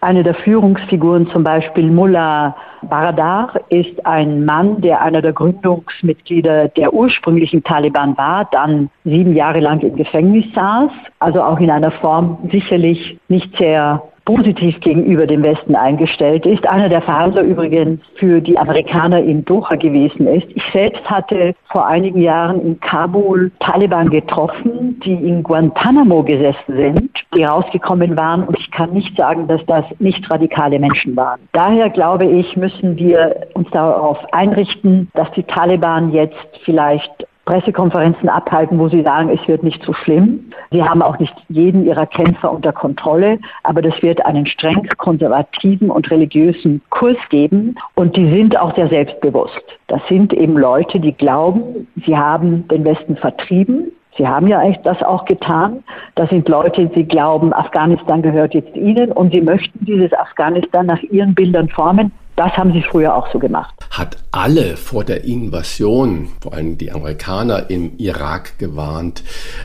Eine 0.02 0.22
der 0.22 0.34
Führungsfiguren, 0.34 1.26
zum 1.28 1.42
Beispiel 1.42 1.90
Mullah 1.90 2.54
Baradar, 2.82 3.54
ist 3.70 4.04
ein 4.04 4.44
Mann, 4.44 4.82
der 4.82 5.00
einer 5.00 5.22
der 5.22 5.32
Gründungsmitglieder 5.32 6.68
der 6.68 6.92
ursprünglichen 6.92 7.64
Taliban 7.64 8.16
war, 8.18 8.46
dann 8.52 8.90
sieben 9.04 9.34
Jahre 9.34 9.60
lang 9.60 9.80
im 9.80 9.96
Gefängnis 9.96 10.44
saß, 10.54 10.90
also 11.18 11.42
auch 11.42 11.58
in 11.60 11.70
einer 11.70 11.92
Form 11.92 12.36
sicherlich 12.52 13.18
nicht 13.28 13.56
sehr 13.56 14.02
positiv 14.26 14.78
gegenüber 14.80 15.26
dem 15.26 15.42
Westen 15.42 15.74
eingestellt 15.74 16.44
ist. 16.44 16.68
Einer 16.68 16.88
der 16.88 17.00
Verhandler 17.00 17.42
übrigens 17.42 18.00
für 18.16 18.40
die 18.40 18.58
Amerikaner 18.58 19.22
in 19.22 19.44
Doha 19.44 19.76
gewesen 19.76 20.26
ist. 20.26 20.46
Ich 20.54 20.64
selbst 20.72 21.08
hatte 21.08 21.54
vor 21.70 21.86
einigen 21.86 22.20
Jahren 22.20 22.60
in 22.60 22.80
Kabul 22.80 23.52
Taliban 23.60 24.10
getroffen, 24.10 25.00
die 25.04 25.14
in 25.14 25.42
Guantanamo 25.42 26.22
gesessen 26.24 26.76
sind, 26.76 27.10
die 27.34 27.44
rausgekommen 27.44 28.16
waren. 28.18 28.42
Und 28.44 28.58
ich 28.58 28.70
kann 28.72 28.92
nicht 28.92 29.16
sagen, 29.16 29.46
dass 29.46 29.64
das 29.66 29.84
nicht 30.00 30.28
radikale 30.30 30.78
Menschen 30.78 31.16
waren. 31.16 31.40
Daher 31.52 31.88
glaube 31.88 32.26
ich, 32.26 32.56
müssen 32.56 32.96
wir 32.96 33.46
uns 33.54 33.70
darauf 33.70 34.18
einrichten, 34.32 35.08
dass 35.14 35.30
die 35.32 35.44
Taliban 35.44 36.12
jetzt 36.12 36.36
vielleicht 36.64 37.26
Pressekonferenzen 37.46 38.28
abhalten, 38.28 38.78
wo 38.78 38.88
sie 38.88 39.02
sagen, 39.02 39.30
es 39.30 39.46
wird 39.48 39.62
nicht 39.62 39.82
so 39.84 39.92
schlimm. 39.92 40.50
Sie 40.72 40.82
haben 40.82 41.00
auch 41.00 41.18
nicht 41.20 41.32
jeden 41.48 41.86
ihrer 41.86 42.06
Kämpfer 42.06 42.52
unter 42.52 42.72
Kontrolle, 42.72 43.38
aber 43.62 43.82
das 43.82 43.94
wird 44.02 44.26
einen 44.26 44.46
streng 44.46 44.86
konservativen 44.98 45.88
und 45.88 46.10
religiösen 46.10 46.82
Kurs 46.90 47.16
geben 47.30 47.76
und 47.94 48.16
die 48.16 48.28
sind 48.30 48.58
auch 48.58 48.74
sehr 48.74 48.88
selbstbewusst. 48.88 49.62
Das 49.86 50.00
sind 50.08 50.32
eben 50.32 50.58
Leute, 50.58 50.98
die 50.98 51.12
glauben, 51.12 51.86
sie 52.04 52.16
haben 52.16 52.66
den 52.68 52.84
Westen 52.84 53.16
vertrieben. 53.16 53.92
Sie 54.18 54.26
haben 54.26 54.48
ja 54.48 54.62
das 54.82 55.02
auch 55.02 55.26
getan. 55.26 55.84
Das 56.14 56.30
sind 56.30 56.48
Leute, 56.48 56.86
die 56.86 57.06
glauben, 57.06 57.52
Afghanistan 57.52 58.22
gehört 58.22 58.54
jetzt 58.54 58.74
ihnen 58.74 59.12
und 59.12 59.32
sie 59.32 59.42
möchten 59.42 59.84
dieses 59.84 60.12
Afghanistan 60.14 60.86
nach 60.86 61.02
ihren 61.02 61.34
Bildern 61.34 61.68
formen. 61.68 62.10
Das 62.36 62.52
haben 62.52 62.72
sie 62.74 62.82
früher 62.82 63.14
auch 63.14 63.32
so 63.32 63.38
gemacht. 63.38 63.74
Hat 63.90 64.18
alle 64.30 64.76
vor 64.76 65.04
der 65.04 65.24
Invasion, 65.24 66.28
vor 66.42 66.52
allem 66.52 66.76
die 66.76 66.92
Amerikaner 66.92 67.70
im 67.70 67.96
Irak 67.96 68.58
gewarnt. 68.58 69.22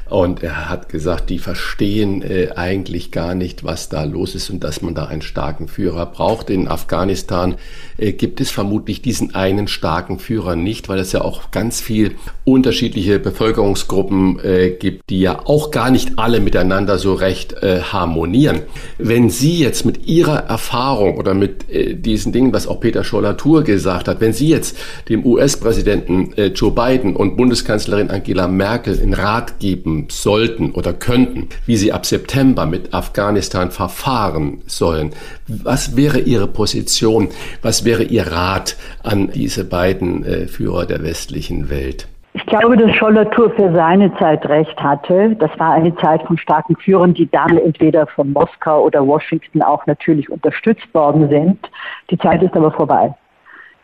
Und 0.09 0.41
er 0.41 0.69
hat 0.69 0.87
gesagt, 0.87 1.29
die 1.29 1.39
verstehen 1.39 2.21
äh, 2.21 2.51
eigentlich 2.55 3.11
gar 3.11 3.35
nicht, 3.35 3.65
was 3.65 3.89
da 3.89 4.05
los 4.05 4.35
ist 4.35 4.49
und 4.49 4.63
dass 4.63 4.81
man 4.81 4.95
da 4.95 5.05
einen 5.05 5.21
starken 5.21 5.67
Führer 5.67 6.05
braucht. 6.05 6.49
In 6.49 6.69
Afghanistan 6.69 7.55
äh, 7.97 8.13
gibt 8.13 8.39
es 8.39 8.49
vermutlich 8.49 9.01
diesen 9.01 9.35
einen 9.35 9.67
starken 9.67 10.17
Führer 10.17 10.55
nicht, 10.55 10.87
weil 10.87 10.99
es 10.99 11.11
ja 11.11 11.21
auch 11.21 11.51
ganz 11.51 11.81
viel 11.81 12.15
unterschiedliche 12.45 13.19
Bevölkerungsgruppen 13.19 14.39
äh, 14.39 14.69
gibt, 14.69 15.09
die 15.09 15.19
ja 15.19 15.39
auch 15.45 15.71
gar 15.71 15.91
nicht 15.91 16.17
alle 16.17 16.39
miteinander 16.39 16.97
so 16.97 17.13
recht 17.13 17.53
äh, 17.61 17.81
harmonieren. 17.81 18.61
Wenn 18.97 19.29
Sie 19.29 19.59
jetzt 19.59 19.85
mit 19.85 20.07
Ihrer 20.07 20.45
Erfahrung 20.45 21.17
oder 21.17 21.33
mit 21.33 21.69
äh, 21.69 21.95
diesen 21.95 22.31
Dingen, 22.31 22.53
was 22.53 22.60
auch 22.67 22.79
Peter 22.79 23.03
Scholler-Tour 23.03 23.63
gesagt 23.63 24.07
hat, 24.07 24.21
wenn 24.21 24.33
Sie 24.33 24.49
jetzt 24.49 24.77
dem 25.09 25.25
US-Präsidenten 25.25 26.33
äh, 26.33 26.47
Joe 26.47 26.71
Biden 26.71 27.15
und 27.15 27.37
Bundeskanzlerin 27.37 28.09
Angela 28.09 28.47
Merkel 28.47 28.97
in 28.99 29.13
Rat 29.13 29.59
geben 29.59 30.07
sollten 30.09 30.71
oder 30.71 30.93
könnten, 30.93 31.49
wie 31.65 31.77
sie 31.77 31.91
ab 31.91 32.05
September 32.05 32.65
mit 32.65 32.93
Afghanistan 32.93 33.71
verfahren 33.71 34.61
sollen, 34.67 35.11
was 35.47 35.95
wäre 35.95 36.19
Ihre 36.19 36.47
Position? 36.47 37.29
Was 37.61 37.85
wäre 37.85 38.03
Ihr 38.03 38.27
Rat 38.27 38.75
an 39.03 39.31
diese 39.31 39.63
beiden 39.63 40.23
äh, 40.23 40.47
Führer 40.47 40.85
der 40.85 41.03
westlichen 41.03 41.69
Welt? 41.69 42.07
Ich 42.33 42.45
glaube, 42.45 42.77
dass 42.77 42.91
Scholler-Tour 42.95 43.51
für 43.51 43.73
seine 43.73 44.13
Zeit 44.15 44.47
recht 44.47 44.81
hatte. 44.81 45.35
Das 45.35 45.51
war 45.59 45.73
eine 45.73 45.93
Zeit 45.97 46.23
von 46.23 46.37
starken 46.37 46.77
Führern, 46.77 47.13
die 47.13 47.29
dann 47.29 47.57
entweder 47.57 48.07
von 48.07 48.31
Moskau 48.31 48.83
oder 48.83 49.05
Washington 49.05 49.61
auch 49.61 49.85
natürlich 49.85 50.29
unterstützt 50.29 50.93
worden 50.93 51.27
sind. 51.29 51.59
Die 52.09 52.17
Zeit 52.17 52.41
ist 52.41 52.55
aber 52.55 52.71
vorbei. 52.71 53.13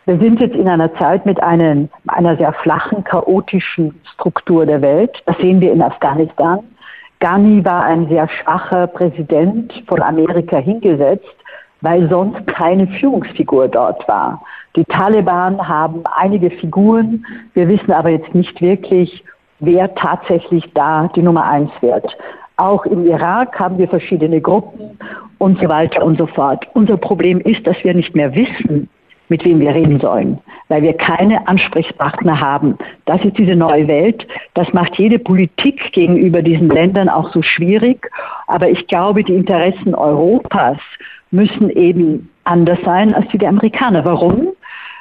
Wir 0.05 0.17
sind 0.19 0.39
jetzt 0.39 0.55
in 0.55 0.69
einer 0.69 0.93
Zeit 0.95 1.25
mit 1.25 1.43
einem, 1.43 1.89
einer 2.07 2.38
sehr 2.38 2.53
flachen, 2.53 3.03
chaotischen 3.03 3.99
Struktur 4.13 4.65
der 4.65 4.81
Welt. 4.81 5.21
Das 5.25 5.38
sehen 5.39 5.60
wir 5.60 5.73
in 5.73 5.81
Afghanistan. 5.81 6.60
Ghani 7.19 7.65
war 7.65 7.83
ein 7.83 8.07
sehr 8.07 8.29
schwacher 8.29 8.88
Präsident 8.88 9.73
von 9.88 10.01
Amerika 10.01 10.57
hingesetzt, 10.57 11.36
weil 11.81 12.07
sonst 12.07 12.47
keine 12.47 12.88
Führungsfigur 12.88 13.67
dort 13.67 14.07
war. 14.07 14.41
Die 14.77 14.85
Taliban 14.85 15.67
haben 15.67 16.03
einige 16.15 16.51
Figuren. 16.51 17.25
Wir 17.55 17.67
wissen 17.67 17.91
aber 17.91 18.09
jetzt 18.09 18.35
nicht 18.35 18.61
wirklich, 18.61 19.23
wer 19.59 19.93
tatsächlich 19.95 20.63
da 20.75 21.09
die 21.15 21.23
Nummer 21.23 21.45
eins 21.45 21.71
wird. 21.81 22.15
Auch 22.57 22.85
im 22.85 23.07
Irak 23.07 23.59
haben 23.59 23.79
wir 23.79 23.87
verschiedene 23.87 24.39
Gruppen 24.39 24.99
und 25.39 25.59
so 25.59 25.67
weiter 25.67 26.05
und 26.05 26.19
so 26.19 26.27
fort. 26.27 26.67
Unser 26.75 26.97
Problem 26.97 27.39
ist, 27.41 27.65
dass 27.65 27.83
wir 27.83 27.95
nicht 27.95 28.15
mehr 28.15 28.35
wissen, 28.35 28.87
mit 29.29 29.43
wem 29.45 29.59
wir 29.59 29.73
reden 29.73 29.99
sollen, 29.99 30.37
weil 30.69 30.83
wir 30.83 30.93
keine 30.93 31.47
Ansprechpartner 31.47 32.39
haben. 32.39 32.77
Das 33.05 33.23
ist 33.25 33.37
diese 33.37 33.55
neue 33.55 33.87
Welt. 33.87 34.27
Das 34.53 34.71
macht 34.73 34.95
jede 34.99 35.17
Politik 35.17 35.91
gegenüber 35.91 36.43
diesen 36.43 36.69
Ländern 36.69 37.09
auch 37.09 37.33
so 37.33 37.41
schwierig. 37.41 38.11
Aber 38.45 38.69
ich 38.69 38.85
glaube, 38.87 39.23
die 39.23 39.33
Interessen 39.33 39.95
Europas 39.95 40.77
müssen 41.31 41.71
eben 41.71 42.29
anders 42.43 42.79
sein 42.85 43.13
als 43.13 43.27
die 43.29 43.39
der 43.39 43.49
Amerikaner. 43.49 44.05
Warum? 44.05 44.53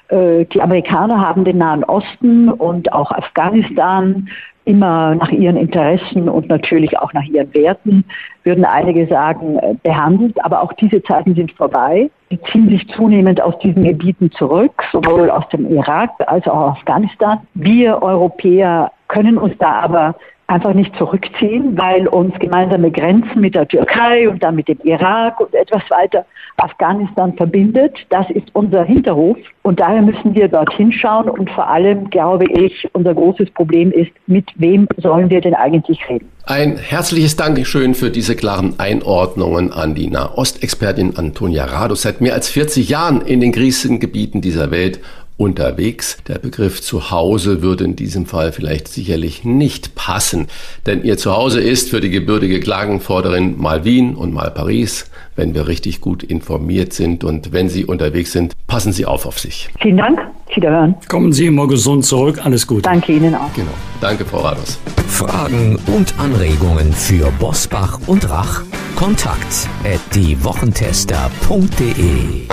Äh, 0.09 0.45
die 0.47 0.63
Amerikaner 0.63 1.21
haben 1.21 1.45
den 1.45 1.59
Nahen 1.59 1.85
Osten 1.85 2.49
und 2.49 2.93
auch 2.93 3.11
Afghanistan 3.11 4.29
immer 4.65 5.15
nach 5.15 5.31
ihren 5.31 5.57
Interessen 5.57 6.29
und 6.29 6.49
natürlich 6.49 6.99
auch 6.99 7.13
nach 7.13 7.23
ihren 7.23 7.55
Werten, 7.55 8.05
würden 8.43 8.65
einige 8.65 9.07
sagen, 9.07 9.59
äh, 9.59 9.75
behandelt. 9.83 10.45
Aber 10.45 10.61
auch 10.61 10.73
diese 10.75 11.03
Zeiten 11.05 11.35
sind 11.35 11.53
vorbei. 11.53 12.11
Die 12.31 12.41
ziehen 12.51 12.69
sich 12.69 12.87
zunehmend 12.89 13.41
aus 13.41 13.57
diesen 13.61 13.85
Gebieten 13.85 14.31
zurück, 14.33 14.83
sowohl 14.91 15.31
aus 15.31 15.49
dem 15.51 15.71
Irak 15.71 16.11
als 16.27 16.47
auch 16.49 16.71
aus 16.71 16.77
Afghanistan. 16.79 17.39
Wir 17.55 18.03
Europäer 18.03 18.91
können 19.09 19.39
uns 19.39 19.57
da 19.59 19.71
aber 19.81 20.17
einfach 20.49 20.75
nicht 20.75 20.95
zurückziehen, 20.97 21.77
weil 21.77 22.07
uns 22.09 22.33
gemeinsame 22.39 22.91
Grenzen 22.91 23.41
mit 23.41 23.55
der 23.55 23.67
Türkei 23.67 24.29
und 24.29 24.43
dann 24.43 24.55
mit 24.55 24.69
dem 24.69 24.79
Irak 24.85 25.41
und 25.41 25.53
etwas 25.55 25.83
weiter 25.91 26.25
Afghanistan 26.57 27.35
verbindet. 27.35 27.97
Das 28.11 28.31
ist 28.31 28.49
unser 28.53 28.85
Hinterhof 28.85 29.37
und 29.63 29.81
daher 29.81 30.03
müssen 30.03 30.35
wir 30.35 30.49
dorthin 30.49 30.93
schauen 30.93 31.29
und 31.29 31.51
vor 31.51 31.69
allem 31.69 32.09
glaube 32.11 32.45
ich, 32.47 32.89
unser 32.93 33.15
großes 33.15 33.51
Problem 33.51 33.91
ist, 33.91 34.11
mit 34.27 34.49
wem 34.57 34.87
sollen 34.99 35.31
wir 35.31 35.41
denn 35.41 35.55
eigentlich 35.55 35.99
reden? 36.09 36.31
Ein 36.45 36.77
herzliches 36.77 37.35
Dankeschön 37.35 37.95
für 37.95 38.11
diese 38.11 38.37
klaren 38.37 38.79
Einordnungen 38.79 39.73
an 39.73 39.97
die 39.97 40.09
Nahostexpertin 40.09 41.17
Antonia 41.17 41.65
Radus. 41.65 42.03
Seit 42.03 42.21
mehr 42.21 42.35
als 42.35 42.49
40 42.49 42.89
Jahren 42.89 43.21
in 43.21 43.41
den 43.41 43.51
Krisengebieten 43.51 44.41
dieser 44.41 44.71
Welt 44.71 45.01
unterwegs. 45.37 46.17
Der 46.29 46.39
Begriff 46.39 46.81
Zuhause 46.81 47.63
würde 47.63 47.85
in 47.85 47.97
diesem 47.97 48.27
Fall 48.27 48.53
vielleicht 48.53 48.89
sicherlich 48.89 49.45
nicht 49.45 49.95
passen, 49.95 50.47
denn 50.87 51.05
ihr 51.05 51.19
Zuhause 51.19 51.61
ist 51.61 51.91
für 51.91 52.01
die 52.01 52.11
gebürtige 52.11 52.61
Klagenforderin 52.61 53.59
mal 53.59 53.85
Wien 53.85 54.15
und 54.15 54.33
mal 54.33 54.51
Paris, 54.51 55.11
wenn 55.35 55.55
wir 55.55 55.69
richtig 55.69 56.01
gut 56.01 56.23
informiert 56.23 56.93
sind 56.93 57.25
und 57.25 57.53
wenn 57.53 57.69
Sie 57.69 57.85
unterwegs 57.85 58.33
sind, 58.33 58.55
passen 58.67 58.93
Sie 58.93 59.05
auf 59.05 59.27
auf 59.27 59.39
sich. 59.39 59.69
Vielen 59.81 59.99
Dank, 59.99 60.21
wiederhören. 60.55 60.95
Kommen 61.09 61.33
Sie 61.33 61.47
immer 61.47 61.69
gesund 61.69 62.05
zurück, 62.05 62.45
alles 62.45 62.67
Gute. 62.67 62.83
Danke 62.83 63.13
Ihnen 63.13 63.35
auch. 63.35 63.53
Genau, 63.55 63.71
danke 64.01 64.25
Frau 64.25 64.41
Rados. 64.41 64.79
Fragen 65.09 65.79
und 65.95 66.19
Anregungen 66.19 66.93
für 66.93 67.31
Bosbach 67.39 68.01
und 68.07 68.29
Rach? 68.29 68.63
Kontakt 68.97 69.69
at 69.85 70.01
diewochentester.de 70.15 72.47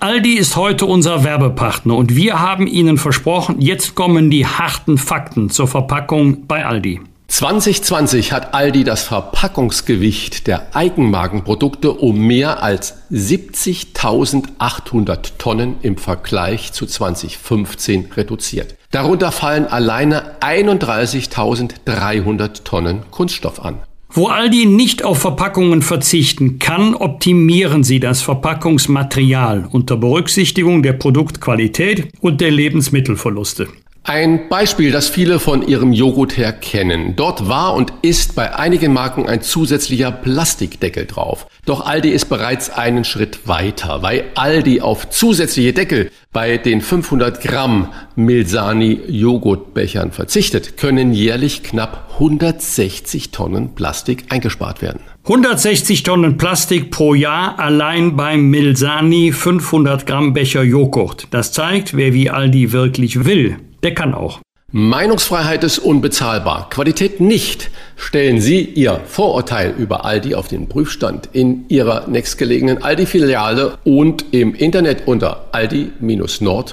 Aldi 0.00 0.34
ist 0.34 0.56
heute 0.56 0.84
unser 0.84 1.24
Werbepartner 1.24 1.96
und 1.96 2.14
wir 2.14 2.38
haben 2.38 2.66
Ihnen 2.66 2.98
versprochen, 2.98 3.58
jetzt 3.60 3.94
kommen 3.94 4.28
die 4.30 4.44
harten 4.46 4.98
Fakten 4.98 5.48
zur 5.48 5.68
Verpackung 5.68 6.46
bei 6.46 6.66
Aldi. 6.66 7.00
2020 7.28 8.32
hat 8.32 8.52
Aldi 8.54 8.84
das 8.84 9.04
Verpackungsgewicht 9.04 10.46
der 10.46 10.76
Eigenmarkenprodukte 10.76 11.92
um 11.92 12.18
mehr 12.18 12.62
als 12.62 12.98
70.800 13.10 15.38
Tonnen 15.38 15.76
im 15.82 15.96
Vergleich 15.96 16.72
zu 16.72 16.84
2015 16.86 18.12
reduziert. 18.16 18.76
Darunter 18.90 19.32
fallen 19.32 19.66
alleine 19.66 20.36
31.300 20.40 22.64
Tonnen 22.64 23.02
Kunststoff 23.10 23.64
an. 23.64 23.78
Wo 24.16 24.28
Aldi 24.28 24.64
nicht 24.64 25.04
auf 25.04 25.18
Verpackungen 25.18 25.82
verzichten 25.82 26.58
kann, 26.58 26.94
optimieren 26.94 27.84
sie 27.84 28.00
das 28.00 28.22
Verpackungsmaterial 28.22 29.68
unter 29.70 29.98
Berücksichtigung 29.98 30.82
der 30.82 30.94
Produktqualität 30.94 32.08
und 32.22 32.40
der 32.40 32.50
Lebensmittelverluste. 32.50 33.68
Ein 34.08 34.48
Beispiel, 34.48 34.92
das 34.92 35.08
viele 35.08 35.40
von 35.40 35.66
ihrem 35.66 35.92
Joghurt 35.92 36.36
her 36.36 36.52
kennen. 36.52 37.16
Dort 37.16 37.48
war 37.48 37.74
und 37.74 37.92
ist 38.02 38.36
bei 38.36 38.54
einigen 38.54 38.92
Marken 38.92 39.26
ein 39.26 39.42
zusätzlicher 39.42 40.12
Plastikdeckel 40.12 41.06
drauf. 41.06 41.48
Doch 41.64 41.84
Aldi 41.84 42.10
ist 42.10 42.26
bereits 42.26 42.70
einen 42.70 43.02
Schritt 43.02 43.48
weiter, 43.48 44.02
weil 44.02 44.26
Aldi 44.36 44.80
auf 44.80 45.10
zusätzliche 45.10 45.72
Deckel 45.72 46.12
bei 46.32 46.56
den 46.56 46.82
500 46.82 47.40
Gramm 47.40 47.92
Milsani 48.14 49.00
Joghurtbechern 49.08 50.12
verzichtet, 50.12 50.76
können 50.76 51.12
jährlich 51.12 51.64
knapp 51.64 52.12
160 52.14 53.32
Tonnen 53.32 53.74
Plastik 53.74 54.26
eingespart 54.28 54.82
werden. 54.82 55.00
160 55.24 56.04
Tonnen 56.04 56.36
Plastik 56.36 56.92
pro 56.92 57.14
Jahr 57.14 57.58
allein 57.58 58.14
beim 58.14 58.50
Milsani 58.50 59.32
500 59.32 60.06
Gramm 60.06 60.32
Becher 60.32 60.62
Joghurt. 60.62 61.26
Das 61.32 61.50
zeigt, 61.50 61.96
wer 61.96 62.14
wie 62.14 62.30
Aldi 62.30 62.70
wirklich 62.70 63.24
will 63.24 63.56
der 63.86 63.94
kann 63.94 64.12
auch. 64.14 64.40
Meinungsfreiheit 64.72 65.62
ist 65.62 65.78
unbezahlbar, 65.78 66.68
Qualität 66.70 67.20
nicht. 67.20 67.70
Stellen 67.94 68.40
Sie 68.40 68.62
Ihr 68.62 69.00
Vorurteil 69.06 69.72
über 69.78 70.04
Aldi 70.04 70.34
auf 70.34 70.48
den 70.48 70.68
Prüfstand 70.68 71.28
in 71.32 71.66
Ihrer 71.68 72.08
nächstgelegenen 72.08 72.82
Aldi-Filiale 72.82 73.78
und 73.84 74.24
im 74.32 74.56
Internet 74.56 75.06
unter 75.06 75.46
aldi-nord.de 75.52 76.64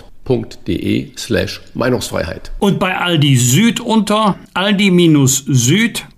slash 1.15 1.61
Meinungsfreiheit. 1.75 2.51
Und 2.57 2.79
bei 2.79 2.97
Aldi 2.97 3.37
Süd 3.37 3.79
unter 3.79 4.37
aldi-süd 4.55 6.07